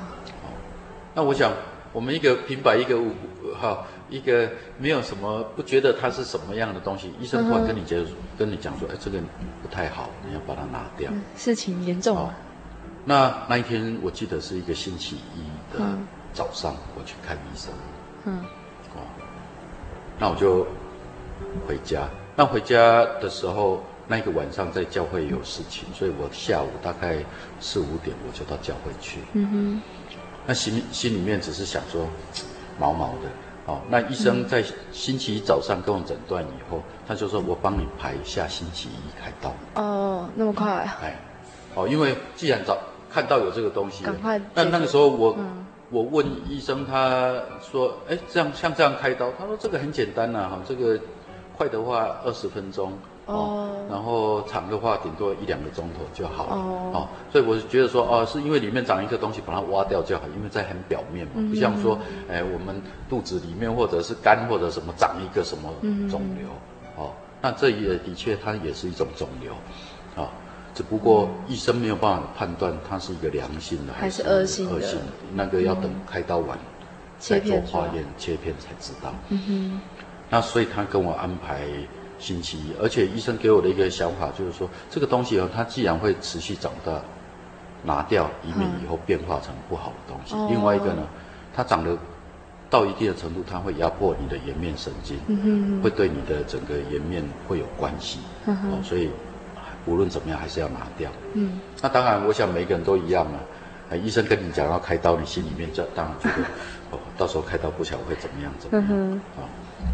[1.13, 1.51] 那我想。
[1.91, 3.12] 我们一个平白一个五
[3.59, 7.99] 哈，一个没有什么不觉得它是什么样的东西，医生突然跟你讲，
[8.38, 9.17] 跟你讲说，哎，这个
[9.63, 11.12] 不太好，你要把它拿掉。
[11.35, 12.31] 事情严重了。
[13.05, 15.83] 那那一天我记得是一个星期一的
[16.31, 17.73] 早上，我去看医生。
[18.25, 18.39] 嗯。
[18.95, 19.01] 哦。
[20.19, 20.65] 那我就
[21.67, 22.08] 回家。
[22.36, 27.17] 那回家的时候，那个晚上在教会有事情，所以我下午大概
[27.60, 29.19] 四五点我就到教会去。
[29.34, 29.82] 嗯哼。
[30.47, 32.08] 那心心里面只是想说，
[32.79, 33.29] 毛毛的
[33.65, 33.79] 哦。
[33.89, 39.53] 那医生在星期一早上跟我诊断以后，他就说我帮你排下星期一开刀。
[39.82, 40.67] 哦，那么快？
[41.03, 41.19] 哎，
[41.75, 42.77] 哦，因为既然早
[43.12, 44.41] 看到有这个东西，赶快。
[44.55, 50.99] 那那个时候我、嗯、我问医生，他说，哎，这样像这样开刀，他说这个很简单呐，哈，这个
[51.58, 52.93] 快的话二十分钟。
[53.25, 56.56] 哦，然后长的话顶多一两个钟头就好了。
[56.56, 61.95] 哦，哦，所以我是觉得说，哦，是因为里面长一个东西，把它挖掉就好，因为在很表面嘛，不像说，
[62.28, 65.69] 哎，我们肚子里面或者是肝或者什么长一个什么
[66.10, 66.47] 肿瘤。
[66.97, 69.54] 哦，那这也的确它也是一种肿瘤，
[70.15, 70.32] 啊，
[70.73, 76.58] 只不过医生没有办法判断它是一个良性的还是恶性的，恶性的那个要等开刀完
[77.17, 79.13] 再做化验切片才知道。
[79.29, 79.82] 嗯哼，
[80.29, 81.62] 那所以他跟我安排。
[82.21, 86.99] 星期一，而且医生给我的一个想法就是说，这个东西哦，它既然会持续长大，
[87.86, 90.36] 拿掉，以免以后变化成不好的东西。
[90.36, 91.08] 嗯、另外一个呢，
[91.55, 91.97] 它长得
[92.69, 98.19] 到一定的程度，它会压迫你的颜面神经，嗯、哼会对你的整个颜面会有关系。
[98.47, 99.10] 嗯、哦，所以
[99.89, 101.10] 无论怎么样，还是要拿掉。
[101.34, 103.39] 嗯，那当然，我想每个人都一样嘛。
[103.91, 106.43] 啊，医生跟你讲要开刀，你心里面就当然觉得，
[106.95, 109.49] 哦，到时候开刀不晓得会怎么样，怎么样啊、嗯哼哦？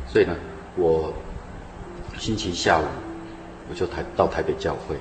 [0.08, 0.36] 所以呢，
[0.76, 1.14] 我。
[2.18, 2.84] 星期下午，
[3.70, 4.96] 我就台到台北教会，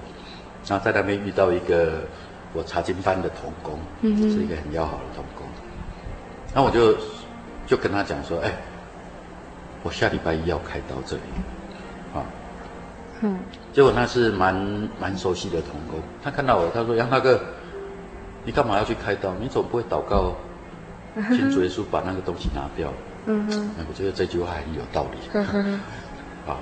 [0.66, 2.00] 然后在那边遇到一个
[2.52, 5.46] 我查经班的童工，嗯、哼是一个很要好的童工。
[6.52, 6.96] 那我就
[7.68, 8.50] 就跟他讲说，哎，
[9.84, 11.22] 我下礼拜一要开刀这里，
[12.12, 12.26] 啊，
[13.20, 13.38] 嗯，
[13.74, 14.54] 结果那是蛮
[15.00, 17.40] 蛮熟悉的同工，他看到我，他说杨大哥，
[18.44, 19.34] 你干嘛要去开刀？
[19.40, 20.32] 你总不会祷告，
[21.30, 22.92] 请主耶稣把那个东西拿掉？
[23.26, 25.72] 嗯哼，我觉得这句话很有道理，嗯、 哼
[26.46, 26.56] 啊。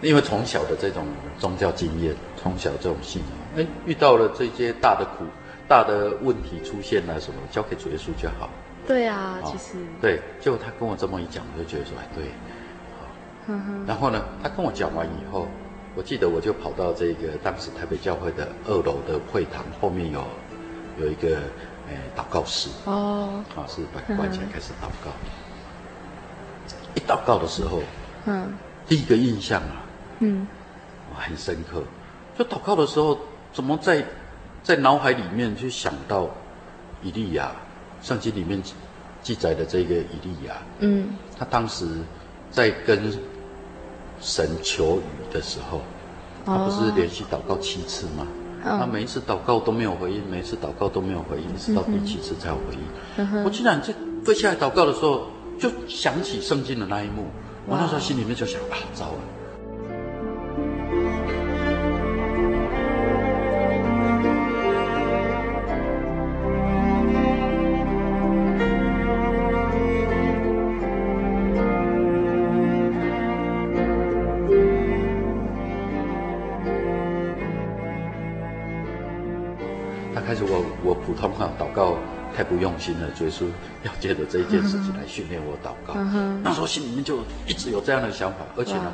[0.00, 1.04] 因为从小的这种
[1.38, 3.20] 宗教经验，从小这种信
[3.56, 5.24] 仰，哎，遇到了这些大的苦、
[5.66, 8.48] 大的问题出现了什么，交给主耶稣就好。
[8.86, 9.78] 对啊，其实。
[10.00, 12.24] 对，结果他跟我这么一讲，我就觉得说，哎，对，
[13.00, 13.06] 好。
[13.48, 13.84] 嗯哼。
[13.88, 15.48] 然后呢，他跟我讲完以后，
[15.96, 20.24] 我记得我就跑到这个当时台北教会的二楼的会堂后面有
[21.00, 21.36] 有一个
[21.88, 22.68] 呃祷告室。
[22.84, 23.44] 哦。
[23.56, 25.10] 啊，是把关起来开始祷告。
[26.94, 27.82] 一祷告的时候，
[28.26, 28.52] 嗯，
[28.86, 29.84] 第一个印象啊。
[30.20, 30.46] 嗯，
[31.10, 31.82] 我很深刻。
[32.38, 33.18] 就祷告的时候，
[33.52, 34.04] 怎么在
[34.62, 36.28] 在脑海里面去想到
[37.02, 37.52] 以利亚？
[38.02, 38.62] 圣经里面
[39.22, 41.86] 记载的这个以利亚，嗯，他当时
[42.50, 43.10] 在跟
[44.20, 45.82] 神求雨的时候，
[46.46, 48.26] 他不是连续祷告七次吗？
[48.64, 52.80] 哦、他每一次祷告都没有回应，每一次祷告都没有回应，直到第七次才有回应。
[53.16, 53.92] 嗯、我竟然在
[54.24, 55.26] 跪下来祷告的时候，
[55.58, 57.26] 就想起圣经的那一幕，
[57.66, 59.18] 我那时候心里面就想啊，糟了。
[81.16, 81.96] 祷告
[82.36, 83.46] 太不用心了，所以说
[83.84, 85.94] 要借着这一件事情来训练我祷告。
[85.94, 86.38] Uh.
[86.42, 88.92] 那时候心里面就一直有这样的想法，而且呢.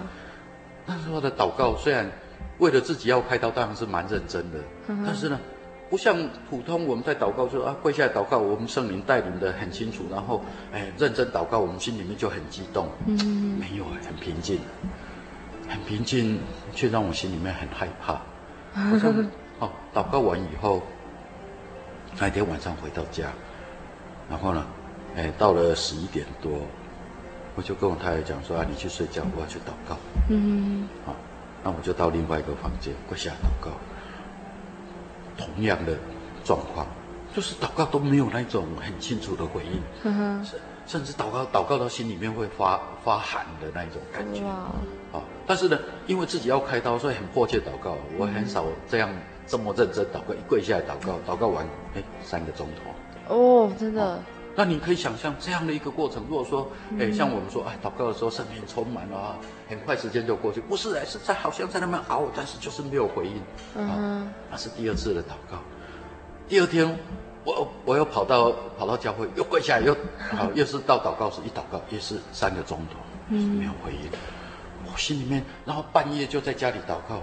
[0.86, 2.10] 那时候的祷告虽然
[2.58, 5.04] 为了自己要开刀，当然是蛮认真的，uh.
[5.06, 5.40] 但是呢，
[5.88, 6.16] 不像
[6.50, 12.88] 普通我们在祷告说啊跪下来祷告，我们圣灵带领的很清楚，然后哎认真祷告，我们心里面就很激动。
[13.06, 13.58] 嗯、uh，huh.
[13.58, 14.58] 没有，很平静，
[15.66, 16.38] 很平静，
[16.74, 18.20] 却让我心里面很害怕。
[18.78, 19.12] 好像
[19.60, 20.82] 哦，祷告完以后。
[22.18, 23.28] 那一天晚上回到家，
[24.28, 24.66] 然后呢，
[25.16, 26.52] 哎，到了十一点多，
[27.54, 29.96] 我就跟我太太讲说：“啊，你去睡觉，我要去祷告。”
[30.28, 31.14] 嗯，好，
[31.62, 33.70] 那我就到另外一个房间跪下祷告。
[35.38, 35.96] 同样的
[36.44, 36.86] 状况，
[37.34, 39.80] 就是祷告都没有那种很清楚的回应，
[40.86, 44.42] 甚、至祷告祷告到心里面会发发寒的那种感觉。
[44.42, 44.66] 哇
[45.12, 47.96] 好，但是呢，因为自己要开刀，所以很迫切祷告。
[48.18, 49.08] 我很少这样。
[49.50, 53.34] 这么认真祷告，一跪下来祷告，祷告完，哎，三个钟头。
[53.34, 54.18] 哦，真的、哦。
[54.54, 56.22] 那你可以想象这样的一个过程。
[56.28, 59.36] 如果说，哎，像我们说，哎，祷告的时候，圣灵充满了啊，
[59.68, 60.60] 很快时间就过去。
[60.60, 63.42] 不是，哎，是在好像在那边熬，但是就是没有回应。
[63.74, 64.32] 嗯。
[64.48, 65.58] 那是第二次的祷告。
[66.48, 66.96] 第二天，
[67.42, 69.96] 我我又跑到跑到教会，又跪下来，又
[70.30, 72.98] 好，又是到祷告室一祷告，也是三个钟头，
[73.30, 74.10] 嗯，没有回应。
[74.86, 77.20] 我心里面，然后半夜就在家里祷告，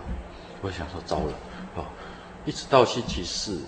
[0.62, 1.34] 我想说，糟了，哦。
[2.48, 3.60] 一直到星期四，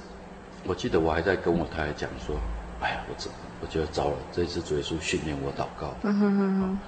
[0.63, 2.37] 我记得我还在跟我太太讲说
[2.79, 5.93] ：“哎呀，我这我觉得糟了，这一次主耶稣训练我祷告。
[6.03, 6.79] 嗯哼哼哼”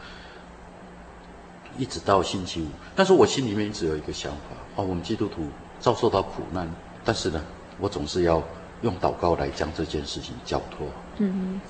[1.78, 5.50] 一直到星期五，但是我心里面一直有一个想法：哦，我们基督徒
[5.82, 6.66] 遭受到苦难，
[7.04, 7.44] 但是呢，
[7.78, 8.42] 我总是要
[8.84, 10.88] 用祷告来将这件事情交托。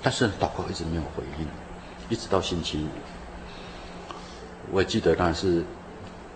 [0.04, 1.48] 但是祷告一直没有回应，
[2.10, 2.88] 一直到星期五，
[4.72, 5.66] 我也记得那是。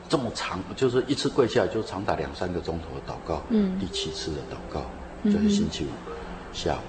[0.08, 3.42] 这么长，就是一次跪下来就长达两三个钟头的祷告。
[3.50, 4.86] 嗯，第七次的祷告
[5.24, 5.88] 就是星期五
[6.54, 6.80] 下午，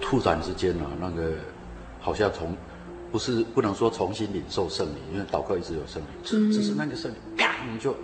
[0.00, 1.32] 突然之间呢、啊，那个
[2.00, 2.56] 好像从
[3.12, 7.94] 不是不能说重新领受圣灵，因为祷告一直有圣灵，只只是那个圣灵啪就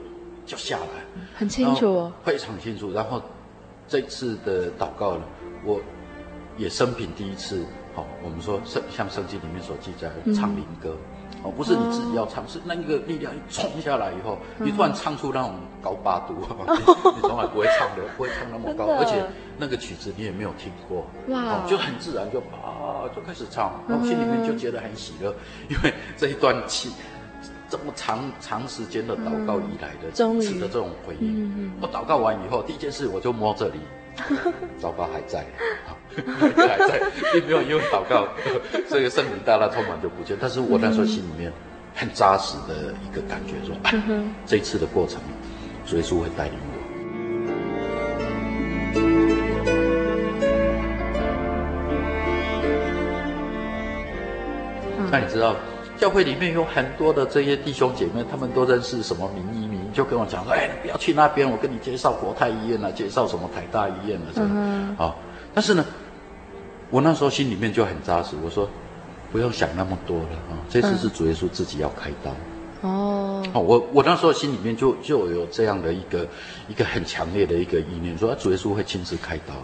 [0.46, 2.92] 就下来，很清楚哦，非常清楚。
[2.92, 3.20] 然后
[3.88, 5.22] 这次的祷告呢，
[5.64, 5.80] 我
[6.56, 7.64] 也生平第一次，
[7.94, 10.96] 好、哦，我们说圣像圣经里面所记载的唱灵歌。
[11.10, 11.15] 嗯
[11.46, 16.34] 哦，不是你自己要唱，是那个力量一冲下来以后，你突然唱出那种高八度，
[17.14, 19.24] 你从来不会唱的，不会唱那么高，而且
[19.56, 25.32] 那个曲子你也没有听过，哇，就很自然就啊就开始唱，然后心里面就觉得很喜乐，
[25.68, 26.90] 因为这一段期
[27.68, 33.78] 这么长长时间的祷告以来的次的这种回应，我祷告完以后，第一件事我就摸这里。
[34.78, 35.44] 糟糕，还在，
[36.56, 37.00] 还在，
[37.32, 38.28] 并没有因为祷告，
[38.88, 40.36] 这个圣灵大大充满就不见。
[40.40, 41.52] 但是我那时候心里面
[41.94, 45.20] 很扎实的一个感觉说，说、嗯哼啊，这一次的过程，
[45.86, 46.76] 主耶稣会带领我。
[55.10, 55.54] 那、嗯、你知道？
[55.98, 64.50] 教会里面有很多的这些弟兄姐妹，他们都认识什么名医名，就跟我讲说：“哎，你不要去那边，我跟你介绍国泰医院啊，介绍什么台大医院啊，这样。
[64.52, 65.16] 嗯哼”啊，
[65.54, 65.82] 但是呢，
[66.90, 68.68] 我那时候心里面就很扎实，我说
[69.32, 72.30] ：“不用想那么多了啊，这次是主耶稣自己要开刀。
[72.82, 76.28] 嗯”哦，我我那时候心里面就就有这样的一个
[76.68, 79.54] 一个很强烈的一个意念，说主耶稣会亲自开刀。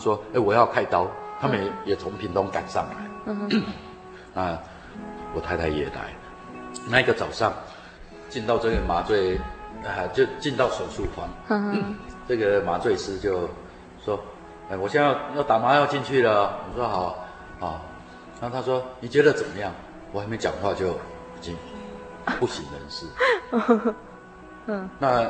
[0.00, 1.06] 说，哎，我要开刀，
[1.40, 2.96] 他们也也从屏东赶上来。
[3.26, 3.62] 嗯。
[4.34, 4.58] 啊，
[5.34, 6.14] 我太太也来。
[6.88, 7.52] 那个早上，
[8.28, 9.36] 进到这个麻醉，
[9.84, 11.28] 啊，就进到手术房。
[11.48, 11.94] 嗯哼。
[12.26, 13.48] 这个麻醉师就
[14.04, 14.18] 说
[14.70, 17.24] ：“哎，我现在要要打麻药进去了。”我说：“好，
[17.58, 17.80] 好。”
[18.40, 19.72] 然后他说：“你觉得怎么样？”
[20.12, 21.56] 我还没讲话就已经
[22.38, 23.06] 不省人事。
[24.66, 25.28] 嗯，那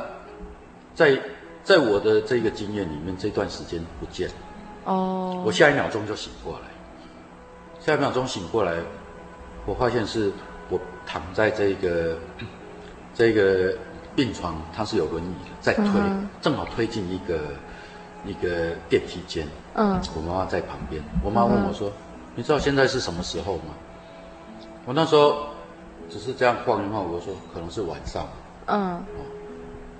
[0.93, 1.19] 在
[1.63, 4.35] 在我的这个经验里面，这段时间不见了。
[4.85, 6.67] 哦，我下一秒钟就醒过来，
[7.79, 8.75] 下一秒钟醒过来，
[9.65, 10.31] 我发现是
[10.69, 12.17] 我躺在这个
[13.13, 13.75] 这个
[14.15, 17.39] 病床，它是有轮椅的，在推，嗯、正好推进一个
[18.25, 19.47] 一个电梯间。
[19.75, 21.93] 嗯，我妈妈在旁边，我妈问我说：“嗯、
[22.35, 23.73] 你知道现在是什么时候吗？”
[24.85, 25.45] 我那时候
[26.09, 28.25] 只是这样晃一晃，我说：“可能是晚上。”
[28.67, 29.01] 嗯，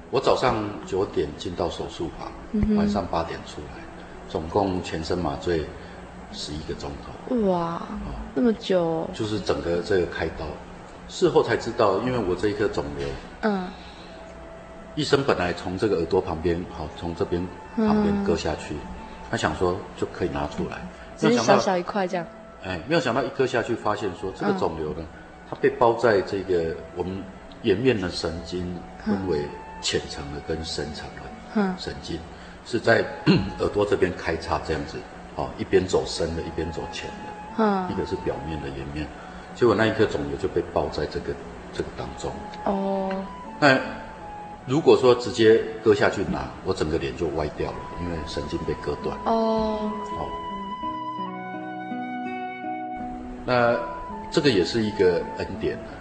[0.09, 0.55] 我早上
[0.85, 3.83] 九点进到手术房，嗯、晚上八点出来。
[4.31, 5.65] 总共全身麻醉
[6.31, 7.81] 十一个钟头，哇，
[8.33, 9.05] 那么久！
[9.13, 10.45] 就是整个这个开刀，
[11.09, 13.05] 事后才知道，因为我这一颗肿瘤，
[13.41, 13.67] 嗯，
[14.95, 18.73] 医生本来从这个耳朵旁边，好，从这边旁边割下去，
[19.29, 20.79] 他想说就可以拿出来，
[21.17, 22.25] 只是小小一块这样，
[22.63, 25.03] 哎，没有想到一割下去，发现说这个肿瘤呢，
[25.49, 27.21] 它被包在这个我们
[27.63, 28.73] 颜面的神经
[29.05, 29.41] 分为
[29.81, 32.17] 浅层的跟深层的神经。
[32.71, 33.03] 是在
[33.59, 34.95] 耳朵这边开叉这样子，
[35.35, 37.13] 哦，一边走深的，一边走浅的，
[37.57, 39.05] 嗯，一个是表面的颜面，
[39.53, 41.33] 结果那一颗肿瘤就被包在这个
[41.73, 42.31] 这个当中。
[42.63, 43.11] 哦，
[43.59, 43.77] 那
[44.65, 49.17] 如果说直接割下去拿，我整个脸就歪掉了，因为神经被割断。
[49.25, 50.25] 哦，哦，
[53.45, 53.77] 那
[54.31, 55.91] 这个也是一个恩典啊。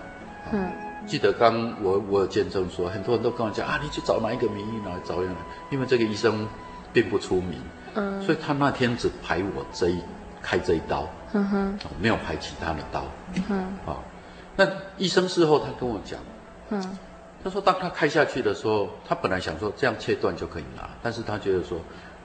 [0.52, 0.70] 嗯。
[1.10, 5.34] 记得刚我我有见证说，很多人都跟我讲啊，你去找哪一个名医来找人，
[5.68, 6.46] 因为这个医生
[6.92, 7.60] 并不出名，
[7.94, 10.00] 嗯，所以他那天只排我这一
[10.40, 13.04] 开这一刀，嗯哼，没有排其他的刀，
[13.48, 13.98] 嗯，啊，
[14.54, 14.64] 那
[14.98, 16.20] 医生事后他跟我讲，
[16.68, 16.98] 嗯，
[17.42, 21.80] 他说当他开下去的时候，他本来想说这样切断就可以拿，但是他觉得说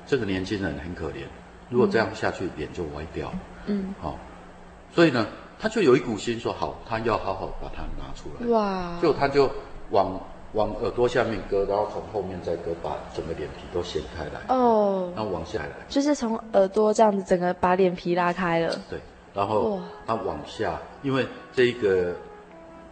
[0.05, 1.25] 这个年轻人很可怜，
[1.71, 3.33] 如果这样下去脸就歪掉，
[3.65, 4.19] 嗯，好，
[4.93, 5.25] 所以呢。
[5.66, 8.47] 他就有一股心说好，他要好好把它拿出来。
[8.51, 8.99] 哇！
[9.01, 9.49] 就他就
[9.89, 10.16] 往
[10.53, 14.41] 往耳朵下面割，然后从后面再割，把整个脸皮都掀开来。
[14.47, 15.11] 哦。
[15.16, 15.70] 然后往下来。
[15.89, 18.76] 就是从耳朵这样子，整个把脸皮拉开了。
[18.88, 18.99] 对。
[19.34, 22.13] 然后他往下，因为这一个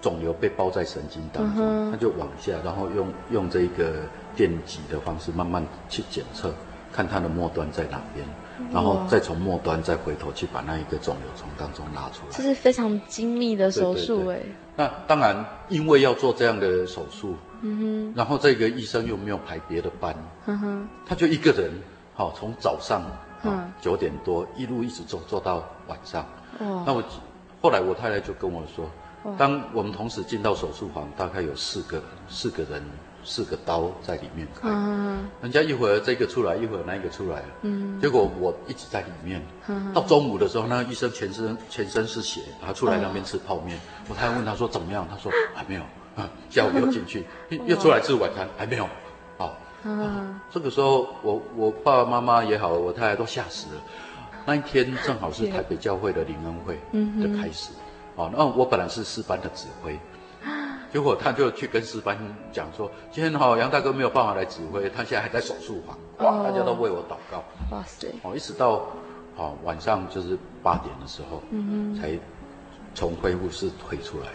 [0.01, 3.97] 肿瘤被包在神经当中，嗯、他就往下，然后用用这个
[4.35, 6.51] 电极的方式慢慢去检测，
[6.91, 8.25] 看它的末端在哪边。
[8.71, 14.39] 然后再从末端再回头去把那一个肿瘤从当中拉出来，这是非常精密的手术哎。
[14.75, 21.71] 那当然，因为要做这样的手术，嗯哼，然后这个医生又没有排别的班，嗯哼，他就一个人，
[22.13, 23.01] 好，从早上
[23.43, 26.25] 啊九点多一路一直做做到晚上。
[26.59, 27.03] 哦，那我
[27.61, 28.89] 后来我太太就跟我说，
[29.37, 32.83] 当我们同时进到手术房，大概有四个四个人。
[33.25, 39.41] 四个刀在里面开，嗯、人家一会儿这个出来，一会儿那个出来，嗯，结果我一直在里面。
[39.67, 43.77] 嗯、到中午的时候，那个医生全身全身是血，他出来那边吃泡面。
[43.77, 45.81] 哦、我还问他说怎么样，他说还没有。
[46.15, 48.87] 啊，下午又进去，哦、又出来吃晚餐，还没有。
[49.37, 53.81] 好，嗯、啊，这个时候我我爸爸妈妈也好，我太太都吓死了。
[54.45, 56.75] 那一天正好是台北教会的灵恩会
[57.19, 57.71] 的开始，
[58.15, 59.97] 好、嗯哼，那我本来是四班的指挥。
[60.93, 62.15] 结果他就去跟诗班
[62.51, 67.43] 讲说：“今天哈杨大哥没有办法来指挥，他现在还在手术房，哇，大家都为我祷告。
[67.71, 68.07] 哇塞！
[68.21, 68.85] 哦，一直到
[69.35, 72.19] 好晚上就是八点的时候，嗯哼，才
[72.93, 74.27] 从恢复室推出来，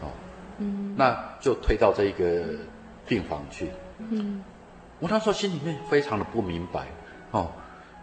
[0.00, 0.08] 哦，
[0.56, 2.46] 嗯，那就推到这一个
[3.06, 3.70] 病房去。
[3.98, 4.42] 嗯，
[4.98, 6.86] 我那时候心里面非常的不明白，
[7.32, 7.48] 哦，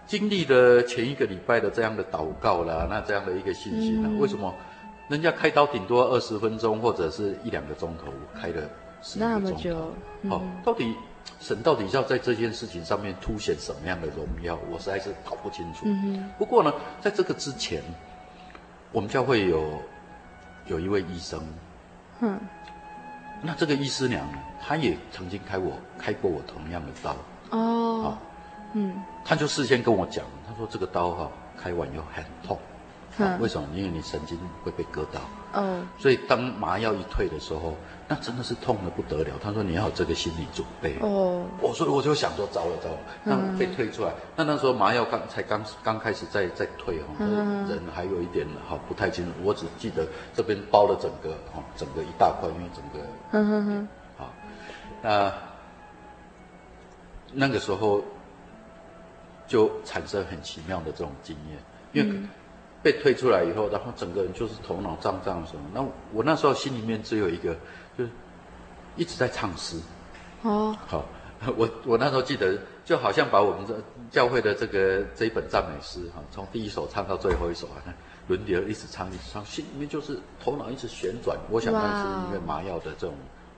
[0.05, 4.53] 经历了前一个礼拜的这样的祷告啦，那这样的一个信心啊，为什么？
[5.13, 8.67] 人家开刀顶多二十分钟或者是一两个钟头，开了
[9.03, 9.47] 十个钟头。
[9.47, 9.93] 那么久，
[10.23, 10.95] 嗯、哦，到底
[11.39, 14.57] 神到底要在这件事情上面凸显什么样的荣耀？
[14.71, 15.81] 我实在是搞不清楚。
[15.83, 17.83] 嗯、不过呢，在这个之前，
[18.91, 19.79] 我们教会有
[20.65, 21.39] 有一位医生，
[22.21, 22.39] 嗯，
[23.43, 27.11] 那这个医师娘呢，她也曾经开我开过我同样的刀。
[27.51, 28.17] 哦，哦
[28.73, 32.57] 嗯，她就事先跟我讲，她说这个刀哈、哦，开完以后很痛。
[33.19, 33.67] 啊、为什么？
[33.75, 35.21] 因为你神经会被割到，
[35.53, 37.75] 嗯，所以当麻药一退的时候，
[38.07, 39.35] 那真的是痛的不得了。
[39.39, 40.97] 他说你要有这个心理准备。
[40.99, 49.31] 哦，我说我就想说糟了糟了，那被退出来，那那时候麻药刚才刚刚开始在在退哈，嗯、人还有一点哈不太清楚。
[49.43, 53.87] 我只记得这边包了整个哈整个一大块，因为整个，嗯哼哼，
[54.17, 54.33] 好，
[55.03, 55.31] 那
[57.31, 58.03] 那个时候
[59.47, 61.59] 就产生很奇妙的这种经验，
[62.05, 62.27] 因为。
[62.83, 65.61] 嗯被推出来以后，然后整个人就是头脑胀胀什么。
[65.73, 65.81] 那
[66.11, 67.55] 我那时候心里面只有一个，
[67.97, 68.09] 就是
[68.97, 69.79] 一直在唱诗。
[70.41, 70.75] 哦。
[70.85, 71.05] 好，
[71.55, 73.73] 我我那时候记得，就好像把我们这
[74.11, 77.79] 教会的这个这一本赞美诗哈，从第一首唱到最后一首啊，
[78.27, 81.37] 轮流一直唱一直唱，心里面就是头脑一直旋转。
[81.49, 83.15] 我想那是因为麻药的这种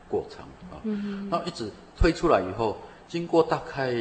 [0.08, 0.78] 过程啊。
[0.84, 3.92] 嗯，然后一直推出来以后，经过大概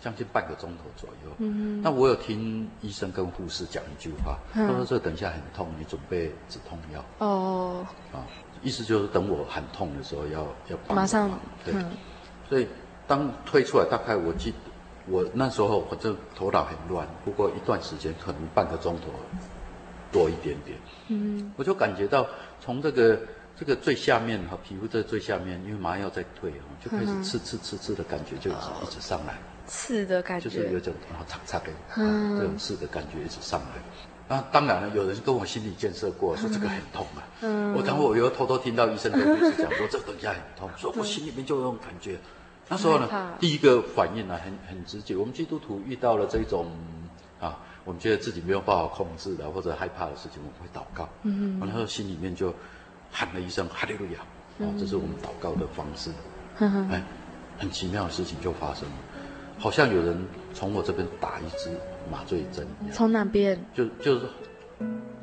[0.00, 1.32] 将近半个钟头左右。
[1.38, 7.86] 嗯，那我有听医生跟护士讲一句话，他说：“这等一下很痛，你准备止痛药。”哦。
[8.12, 8.26] 啊，
[8.62, 11.30] 意思就是等我喊痛的时候要要马上。
[11.64, 11.74] 对。
[12.48, 12.66] 所以
[13.06, 14.56] 当推出来，大概我记得
[15.06, 19.06] 我那时候我这头脑很乱，不过一段时间可能半个钟头。
[20.12, 20.78] 多一点点，
[21.08, 22.24] 嗯，我就感觉到
[22.60, 23.18] 从这个
[23.58, 33.66] 这个最下面哈，皮肤在最下面，因为麻药在退哈，就开始刺刺刺刺的感觉就一直一直上来，刺的感觉，就是有种啊擦擦的，嗯，这种刺的感觉一直上来。
[34.28, 42.18] 那当然了，有人跟我心理建设过，说这个很痛啊，嗯，我等会我又偷偷听到医生跟护士讲说这个等一下很痛，说我心里面就有种感觉。
[42.68, 46.70] 那时候呢，第一个反应呢很很直接，我们基督徒遇到了这种
[47.40, 47.58] 啊。
[47.86, 51.08] 我们觉得自己没有办法控制的或者害怕的事情，我们会祷告。
[51.22, 52.52] 嗯哼，然后心里面就
[53.12, 56.10] 喊了一声哈利路亚，啊，这是我们祷告的方式。
[56.58, 57.00] 嗯哎，
[57.56, 58.96] 很奇妙的事情就发生了，
[59.58, 60.16] 好像有人
[60.52, 61.70] 从我这边打一支
[62.10, 62.94] 麻醉针一样。
[62.94, 63.58] 从哪边？
[63.74, 64.26] 就就是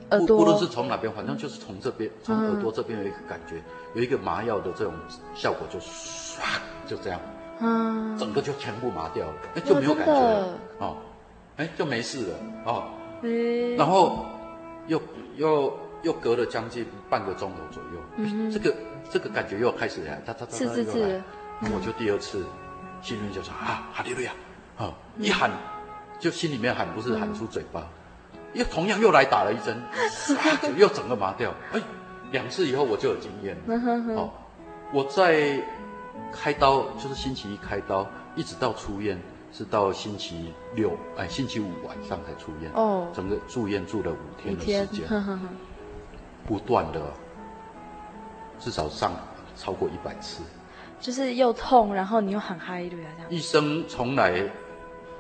[0.10, 3.62] 耳朵，无论是从哪边，反正就是从这边，从耳朵这边有一个感觉，
[3.96, 4.94] 有一个麻药的这种
[5.36, 6.40] 效果，就唰
[6.88, 7.20] 就这样，
[7.60, 10.98] 嗯，整个就全部麻掉了，哎，就没有感觉了，哦。
[11.56, 12.34] 哎，就没事了
[12.66, 12.84] 哦。
[13.22, 13.76] 嗯。
[13.78, 14.26] 然后
[14.88, 15.00] 又
[15.38, 15.72] 又
[16.02, 18.76] 又隔了将近半个钟头左右，嗯，这个
[19.12, 21.22] 这个感觉又开始来，他他他又来，
[21.62, 22.44] 我就第二次
[23.04, 24.32] 心里面就说啊，哈利路亚，
[24.78, 25.52] 啊，一喊
[26.20, 27.86] 就心里面喊，不是喊出嘴巴，
[28.54, 29.80] 又同样又来打了一针，
[30.62, 31.54] 就 又整个麻掉。
[31.74, 31.82] 哎，
[32.32, 34.16] 两次以后我就有经验了。
[34.16, 34.32] 哦，
[34.92, 35.62] 我在
[36.32, 39.22] 开刀就是星期一开刀，一直到出院。
[39.56, 42.72] 是到星期六，哎，星期五晚上才出院。
[42.74, 45.40] 哦，整个住院住了五天的时间，呵呵呵
[46.48, 47.00] 不断的，
[48.60, 49.14] 至少上
[49.56, 50.42] 超过一百次。
[51.04, 53.30] 就是又痛，然后你又很嗨，对啊，这样。
[53.30, 54.42] 医生从来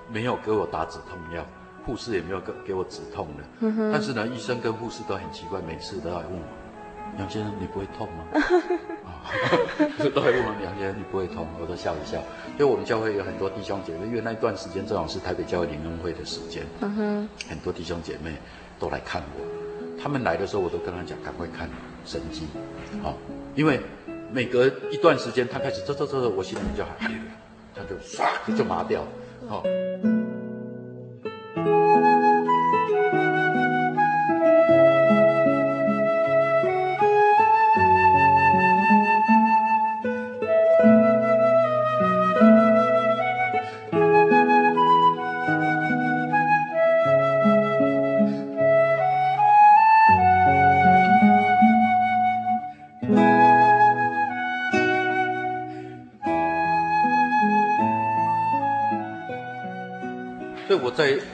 [0.10, 1.46] 没有给我打止痛药，
[1.86, 3.44] 护士也没有给给我止痛的。
[3.92, 7.20] 但是呢，医生跟护士都很奇怪，每次都要问我。
[7.20, 8.24] 杨先生，你不会痛吗？
[10.16, 11.46] 都会问我杨先生，你不会痛？
[11.60, 12.18] 我都笑一笑。
[12.54, 18.32] 因为我们教会有很多弟兄姐妹，因为那一段时间正好是台北教会灵恩会的时间，嗯很多弟兄姐妹
[18.80, 19.46] 都来看我。
[20.02, 21.70] 他们来的时候，我都跟他讲，赶快看
[22.06, 22.48] 神迹，
[23.04, 23.14] 好，
[23.56, 23.80] 因为
[24.34, 27.12] 每隔一段时间，他开始这这这，我心里面就喊，
[27.76, 29.06] 他就唰就麻掉，
[29.48, 29.64] 好。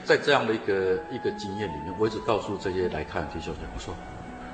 [0.09, 3.93] 在这样的一个一个经验里面，我一直告诉这些来看的弟兄姐妹，我说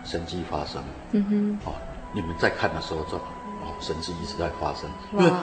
[0.04, 0.84] 神迹发生，
[1.14, 1.74] 嗯哼，哦，
[2.14, 4.90] 你们在看的时候，这哦神迹一直在发生。
[5.14, 5.24] 哇。
[5.24, 5.34] 因为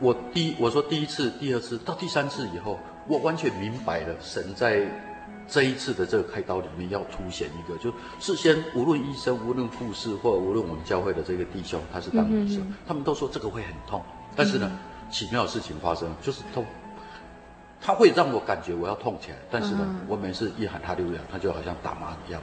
[0.00, 4.88] 我第一我说第一次、第二次到第三次以后，我完全明白了神在
[5.46, 14.02] 这一次的这个开刀里面要凸显一个，就事先无论医生、无论护士或无论我们教会的这个弟兄，他是当医生，他们都说这个会很痛，
[14.34, 16.64] 但是呢，嗯、奇妙的事情发生就是痛。
[17.80, 22.40] 他会让我感觉我要痛起来，但是呢，嗯、我每次一喊哈利路亚，他就好像打麻一样，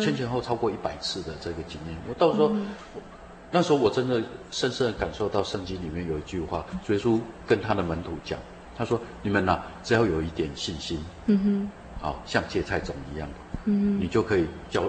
[0.00, 1.96] 前前后超过一百次的这个经验。
[2.08, 2.68] 我到时候，嗯、
[3.50, 8.38] 那时候我真的深深的感受到圣经里面有一句话，耶稣跟他的门徒讲，
[8.76, 13.28] 他说：“你们呐、啊，只要有一点信心，嗯哼，好像芥菜种一样，
[13.64, 14.84] 嗯哼，你就可以叫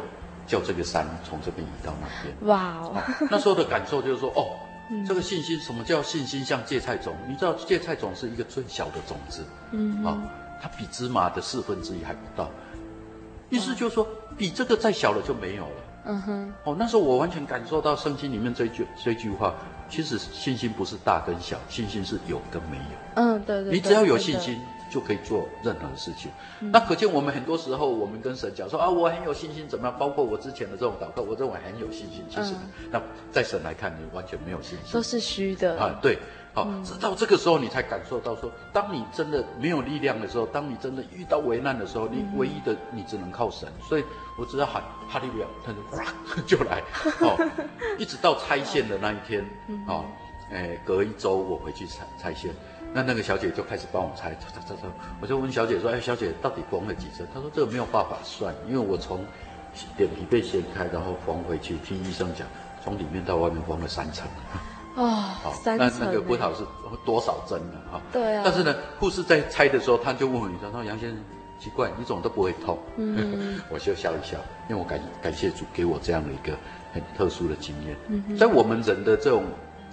[0.47, 2.95] 叫这个山从这边移到那边。”哇哦，
[3.30, 4.45] 那时候的感受就是说，哦。
[5.08, 6.44] 这个信心，什么叫信心？
[6.44, 10.22] 像芥菜种，你知道芥菜种是一个最小的种子，嗯，啊，
[10.62, 12.50] 它比芝麻的四分之一还不到，
[13.50, 14.08] 意思就是说，
[14.38, 15.76] 比这个再小了就没有了。
[16.06, 19.56] 嗯哼，哦，那时候我完全感受到圣经里面这句这句话，
[19.90, 22.84] 其实信心不是大跟小，信心是有跟没有。
[23.16, 24.60] 嗯，对对，你只要有信心。
[24.94, 26.30] 就可以做任何事情，
[26.60, 29.98] 嗯、那可见我们很多时候，我们跟神讲说啊，我很有信心，怎么样？
[29.98, 32.24] 包括我之前的这种祷告，我认为很有信心。
[32.30, 35.98] 其实，嗯、那在神来看，你完全没有信心，都是虚的啊。
[36.00, 36.20] 对，
[36.54, 43.68] 好，嗯、直到这个时候，你才感受到说，当你真的没有力量的时候，当你真的遇到危难的时候，你唯一的你只能靠神。
[43.89, 44.04] 所以
[44.38, 45.74] 我只要喊哈利路亚，他
[46.46, 46.84] 就就来，
[47.22, 47.36] 哦，
[47.98, 49.44] 一直到拆线的那一天，
[49.88, 50.06] 哦，
[50.52, 52.54] 哎，隔一周我回去拆拆线。
[52.94, 54.88] 那那个小姐就开始帮我猜，猜猜猜，
[55.20, 59.26] 我就问小姐说：“哎，小姐到底缝了几针？”她说：“这个没有办法算，因为我从
[59.98, 62.48] 脸皮被掀开，然后缝回去，听医生讲，
[62.84, 64.28] 从里面到外面缝了三层。”
[64.96, 66.64] 哦，好，三层那那个不知道是
[67.04, 67.80] 多少针呢？
[67.91, 68.44] 哈，对啊。
[68.46, 71.18] 但是呢，护士在猜的时候，他就问我一声：“说杨先生，
[71.60, 74.38] 奇怪，你怎么都不会痛？”嗯，我就笑一笑，
[74.70, 76.56] 因为我感感谢主给我这样的一个
[76.94, 77.98] 很特殊的经验。
[78.08, 79.44] 嗯，在我们人的这种。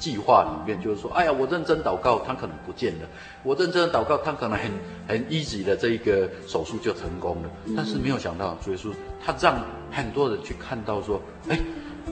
[0.00, 3.06] 计划里面就是说，哎呀，我认真祷告，他可能不见了；
[3.44, 4.70] 我认真祷告，他可能很
[5.06, 7.50] 很 easy 的这一个手术就成功了。
[7.76, 8.90] 但是没有想到，主耶稣
[9.24, 11.60] 他让很多人去看到说，哎，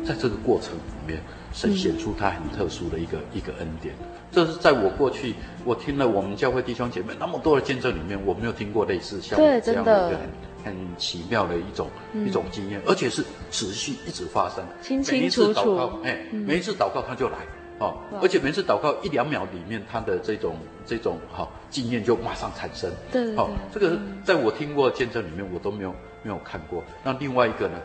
[0.06, 1.20] 在这个过程里面，
[1.52, 3.94] 神显出他很特殊的一个一个恩典。
[4.30, 5.34] 这是在我过去，
[5.64, 10.28] 我听了我们教会弟兄姐妹那么多的见证里面，我没有听过类似像这样的一个很
[10.66, 11.88] 很奇妙的一种
[12.26, 14.62] 一种经验，而且是持续一直发生。
[14.82, 17.38] 清清楚楚，每一次祷告，哎，每一次祷告他就来。
[17.78, 22.90] 哦，而且每次祷告一两秒里面，他的这种这种哈、哦、经验就马上产生。
[23.12, 26.82] 对，对，对，哦，这个在我听过的见证里面，我都没有没有看过。
[27.04, 27.78] 那另外一个呢，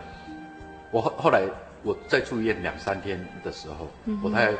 [0.91, 1.43] 我后后来
[1.83, 4.51] 我在住院两三天的时候，嗯、我才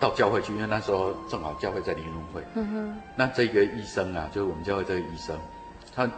[0.00, 2.42] 到教会去，因为那时候正好教会在联欢会。
[2.54, 2.96] 嗯哼。
[3.14, 5.36] 那这个医生啊，就是我们教会这个医生，
[5.94, 6.10] 他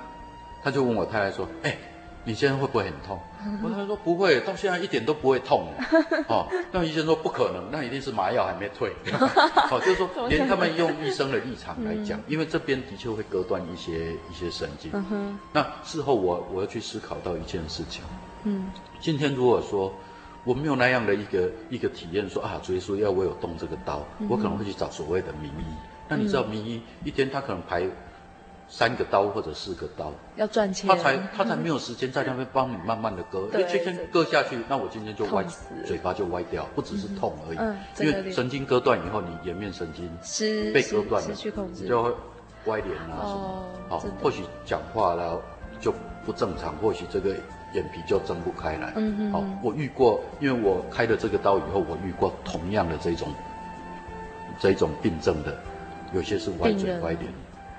[0.62, 1.76] 他就问我太太说：“哎。”
[2.24, 3.18] 你现在会不会很痛？
[3.62, 5.68] 我他说不会，到现在一点都不会痛。
[6.28, 8.90] 哦，那医生说不可能，那一定是麻药还没退。
[9.70, 14.90] 哦，就是说连他们用医生的立场来讲，因为这边的确会割断一些一些神经。
[15.52, 18.02] 那事后我我要去思考到一件事情。
[18.44, 18.70] 嗯，
[19.00, 19.92] 今天如果说
[20.44, 25.64] 我没有那样的一个一个体验，说啊，主耶稣要我有动这个刀，我可能会去找所谓的名医。
[26.08, 27.86] 那你知道名医一天他可能排。
[28.76, 35.44] 三个刀或者四个刀，要赚钱，他才他才没有时间在那边帮你慢慢的割，因为今天割下去，那我今天就歪，
[35.86, 40.10] 嘴巴就歪掉，不只是痛而已，因为神经割断以后，你颜面神经
[40.72, 41.28] 被割断了，
[41.72, 42.12] 你就会
[42.64, 45.40] 歪脸啊什么，好，或许讲话了
[45.78, 45.94] 就
[46.26, 47.30] 不正常，或许这个
[47.74, 53.28] 眼皮就睁不开来，嗯好，我遇过，因为我开了这个刀以后，我遇过同样的这种
[54.58, 55.56] 这种病症的，
[56.12, 57.32] 有些是歪嘴歪脸。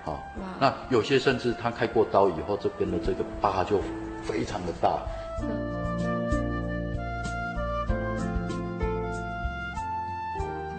[0.06, 3.82] 好，哦、那有些甚至他开过刀以后，这边的这个疤就
[4.24, 5.00] 非常的大。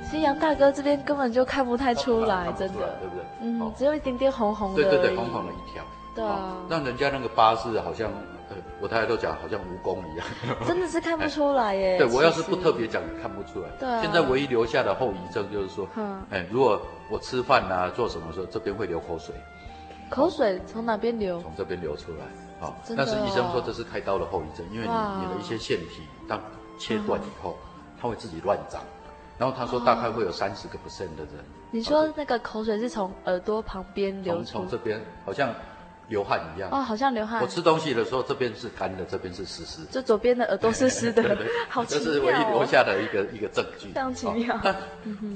[0.05, 3.25] 其实杨大哥这边根本就看不太出来，真的，对不对？
[3.41, 4.83] 嗯，哦、只有一点点红红的。
[4.83, 5.83] 对对对，红红的一条。
[6.15, 6.55] 对啊。
[6.71, 8.09] 让、哦、人家那个疤是好像，
[8.51, 10.27] 呃，我太太都讲好像蜈蚣一样。
[10.67, 11.99] 真的是看不出来耶。
[11.99, 13.69] 对，我要是不特别讲，你看不出来。
[13.79, 14.01] 对、啊。
[14.03, 16.81] 现在唯一留下的后遗症就是说，嗯，哎，如果。
[17.09, 19.33] 我吃饭啊，做什么时候这边会流口水？
[20.11, 21.41] 口水从哪边流？
[21.41, 22.27] 从这边流出来。
[22.59, 26.41] 好，但是医生说这是开刀的后遗症，因为你你的一些腺体当
[26.81, 27.57] 切断以后，
[28.03, 28.81] 它会自己乱长。
[29.39, 31.45] 然后他说大概会有三十个 percent 的人。
[31.71, 34.45] 你说那个口水是从耳朵旁边流出？
[34.45, 35.55] 从这边好像
[36.09, 36.71] 流汗一样。
[36.71, 37.41] 哦，好像流汗。
[37.41, 39.89] 我吃东西的时候，这边是干的，这边是湿湿的。
[39.91, 41.23] 就左边的耳朵是湿的，
[41.69, 42.05] 好奇妙。
[42.05, 43.89] 这是唯一留下的一个一个证据。
[43.89, 44.61] 非常奇妙。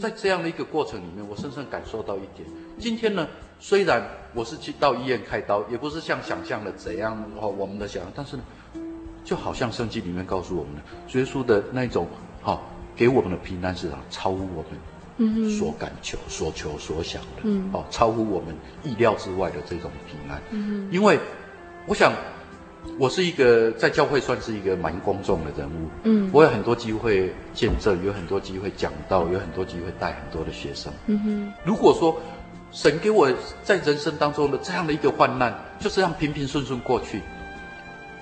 [0.01, 2.49] 在这样的一个过程里面，我深深感受到一点。
[2.79, 3.27] 今天呢，
[3.59, 4.03] 虽然
[4.35, 8.43] 我是去到医院开刀，也不是像想象的怎样哦，我们的想象，但是呢，
[9.25, 12.07] 就好像圣经里面告诉我们的，耶稣的那种
[12.41, 12.63] 好
[12.97, 14.73] 给我们的平安是啊，超乎我们
[15.59, 20.41] 所感求、所求、所想的，嗯哦，超乎我们意料之外的这种平安。
[20.51, 21.19] 嗯因为
[21.87, 22.13] 我想。
[22.99, 31.53] 我是一个在教会算是一个蛮公众的人物，嗯，我有很多机会见证，有很多机会讲道，有很多机会带很多的学生，嗯哼。
[31.63, 32.19] 如果说
[32.73, 33.31] 神给我
[33.63, 37.21] 在人生当中的这样的一个患难，就这样平平顺顺过去，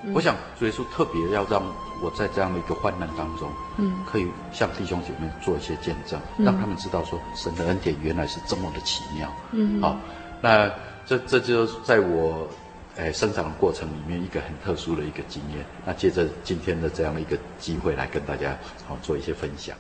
[0.03, 1.63] 嗯、我想主耶稣特别要让
[2.03, 9.97] 我在这样的一个患难当中，嗯，可以向弟兄姐妹做一些见证，嗯、让他们知道说神的恩典原来是这么的奇妙，嗯哼，好，
[10.41, 10.71] 那
[11.07, 12.49] 这这就在我。
[13.01, 19.77] 哎，生长的过程里面一个很特殊的一个经验，那借着今天的这样的一个机会来跟大家好做一些分享。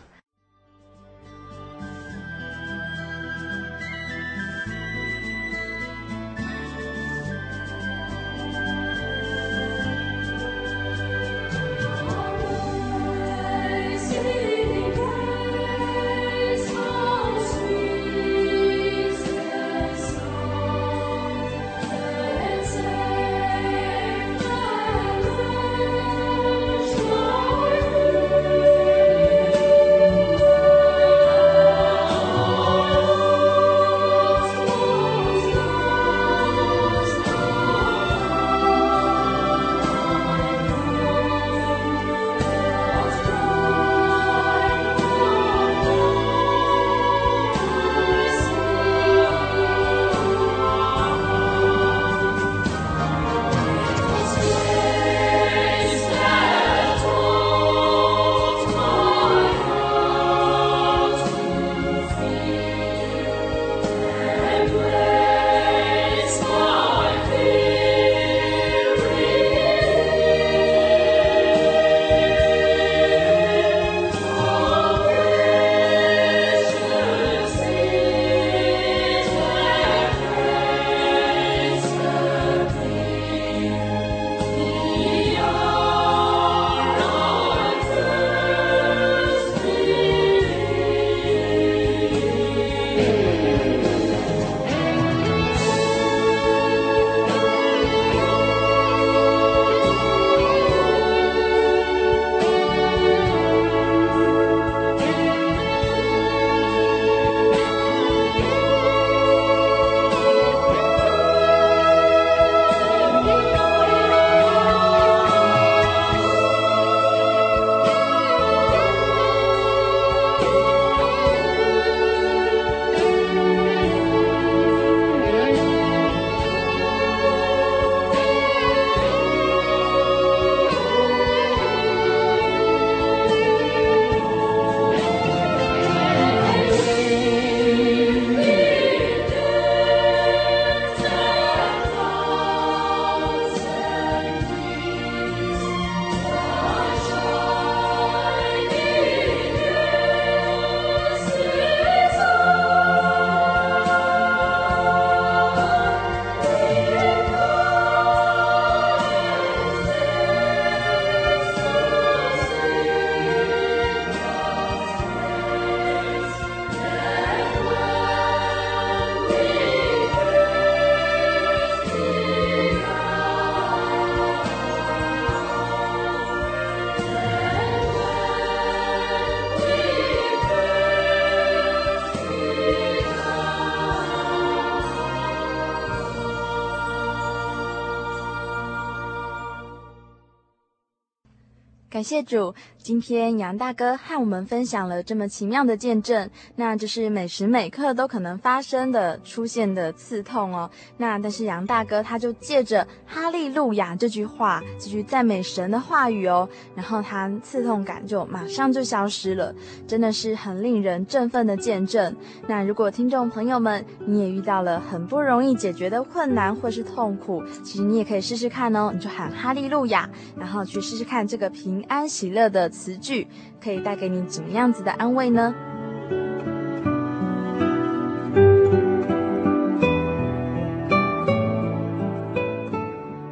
[191.99, 192.55] 感谢主，
[192.89, 200.71] 今天杨大哥和我们分享了这么奇妙的见证，那就是每时每刻都可能发生的、出现的刺痛哦。
[200.97, 209.55] 那但是杨大哥他就借着哈利路亚这句话，这句赞美神的话语哦，然后他刺痛感就马上就消失了，
[209.87, 212.17] 真的是很令人振奋的见证。
[212.47, 223.27] 那如果听众朋友们你也遇到了很不容易解决的困难或是痛苦，其实你也可以试试看哦，你就喊哈利路亚，然后去试试看这个平安喜乐的词句，
[223.61, 225.53] 可以带给你怎么样子的安慰呢？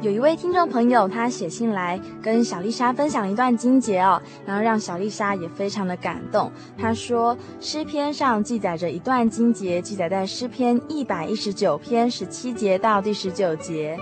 [0.01, 6.51] 有一位听众朋友，他写信来跟小丽莎分享一段经节哦，然后让小丽莎也非常的感动。
[6.77, 13.97] 他说，诗篇上记载着一段经节，记载在诗篇一百一十九篇十七节到第十九节。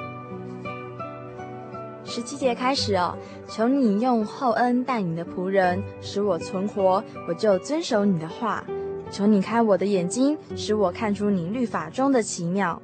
[2.06, 3.18] 十七节开始哦，
[3.49, 8.64] 求你用厚恩待你的仆人，使我存活，我就遵守你的话。
[9.10, 12.80] 求你开我的眼睛，使我看出你律法中的奇妙。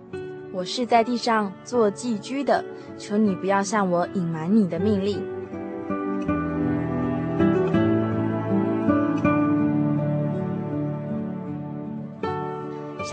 [0.52, 2.66] 我是在地上做寄居的，
[2.98, 5.24] 求你不要向我隐瞒你的命令。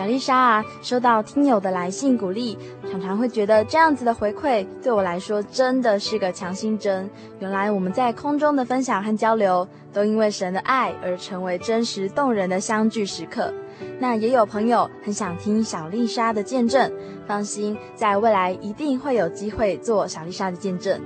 [0.09, 2.59] 丽莎啊，收到听友的来信鼓励，
[2.91, 7.09] 常常会觉得这样子的回馈对我来说真的是个强心针。
[7.39, 13.53] 原来我们在空中的分享和交流，都因为神的爱而成为真实动人的相聚时刻。
[14.01, 16.91] 那也有朋友很想听小丽莎的见证，
[17.27, 21.01] 放心，在未来一定会有机会做小丽莎的见证。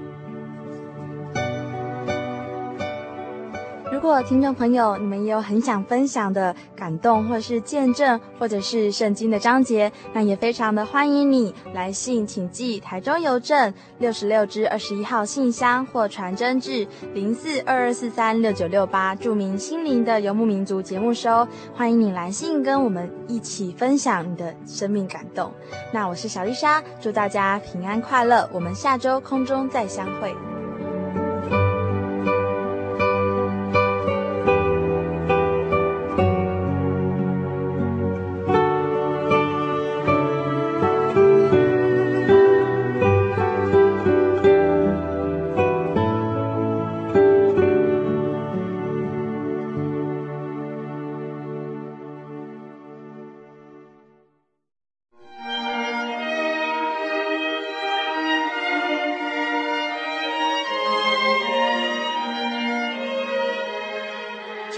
[4.03, 16.85] 如果听众朋友你们也有很想分享的感动，或是见证，或者是圣经的章节，那也非常的欢迎你来信，请寄台中邮政六十六支二十一号信箱，或传真至
[17.15, 21.47] 零四二二四三六九六八，注明心灵的游牧民族节目收。
[21.73, 25.53] 欢迎你来信跟我们一起分享你的生命感动。
[25.93, 30.35] 那我是小丽莎，祝大家平安快乐，我们下周空中再相会。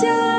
[0.00, 0.37] 笑。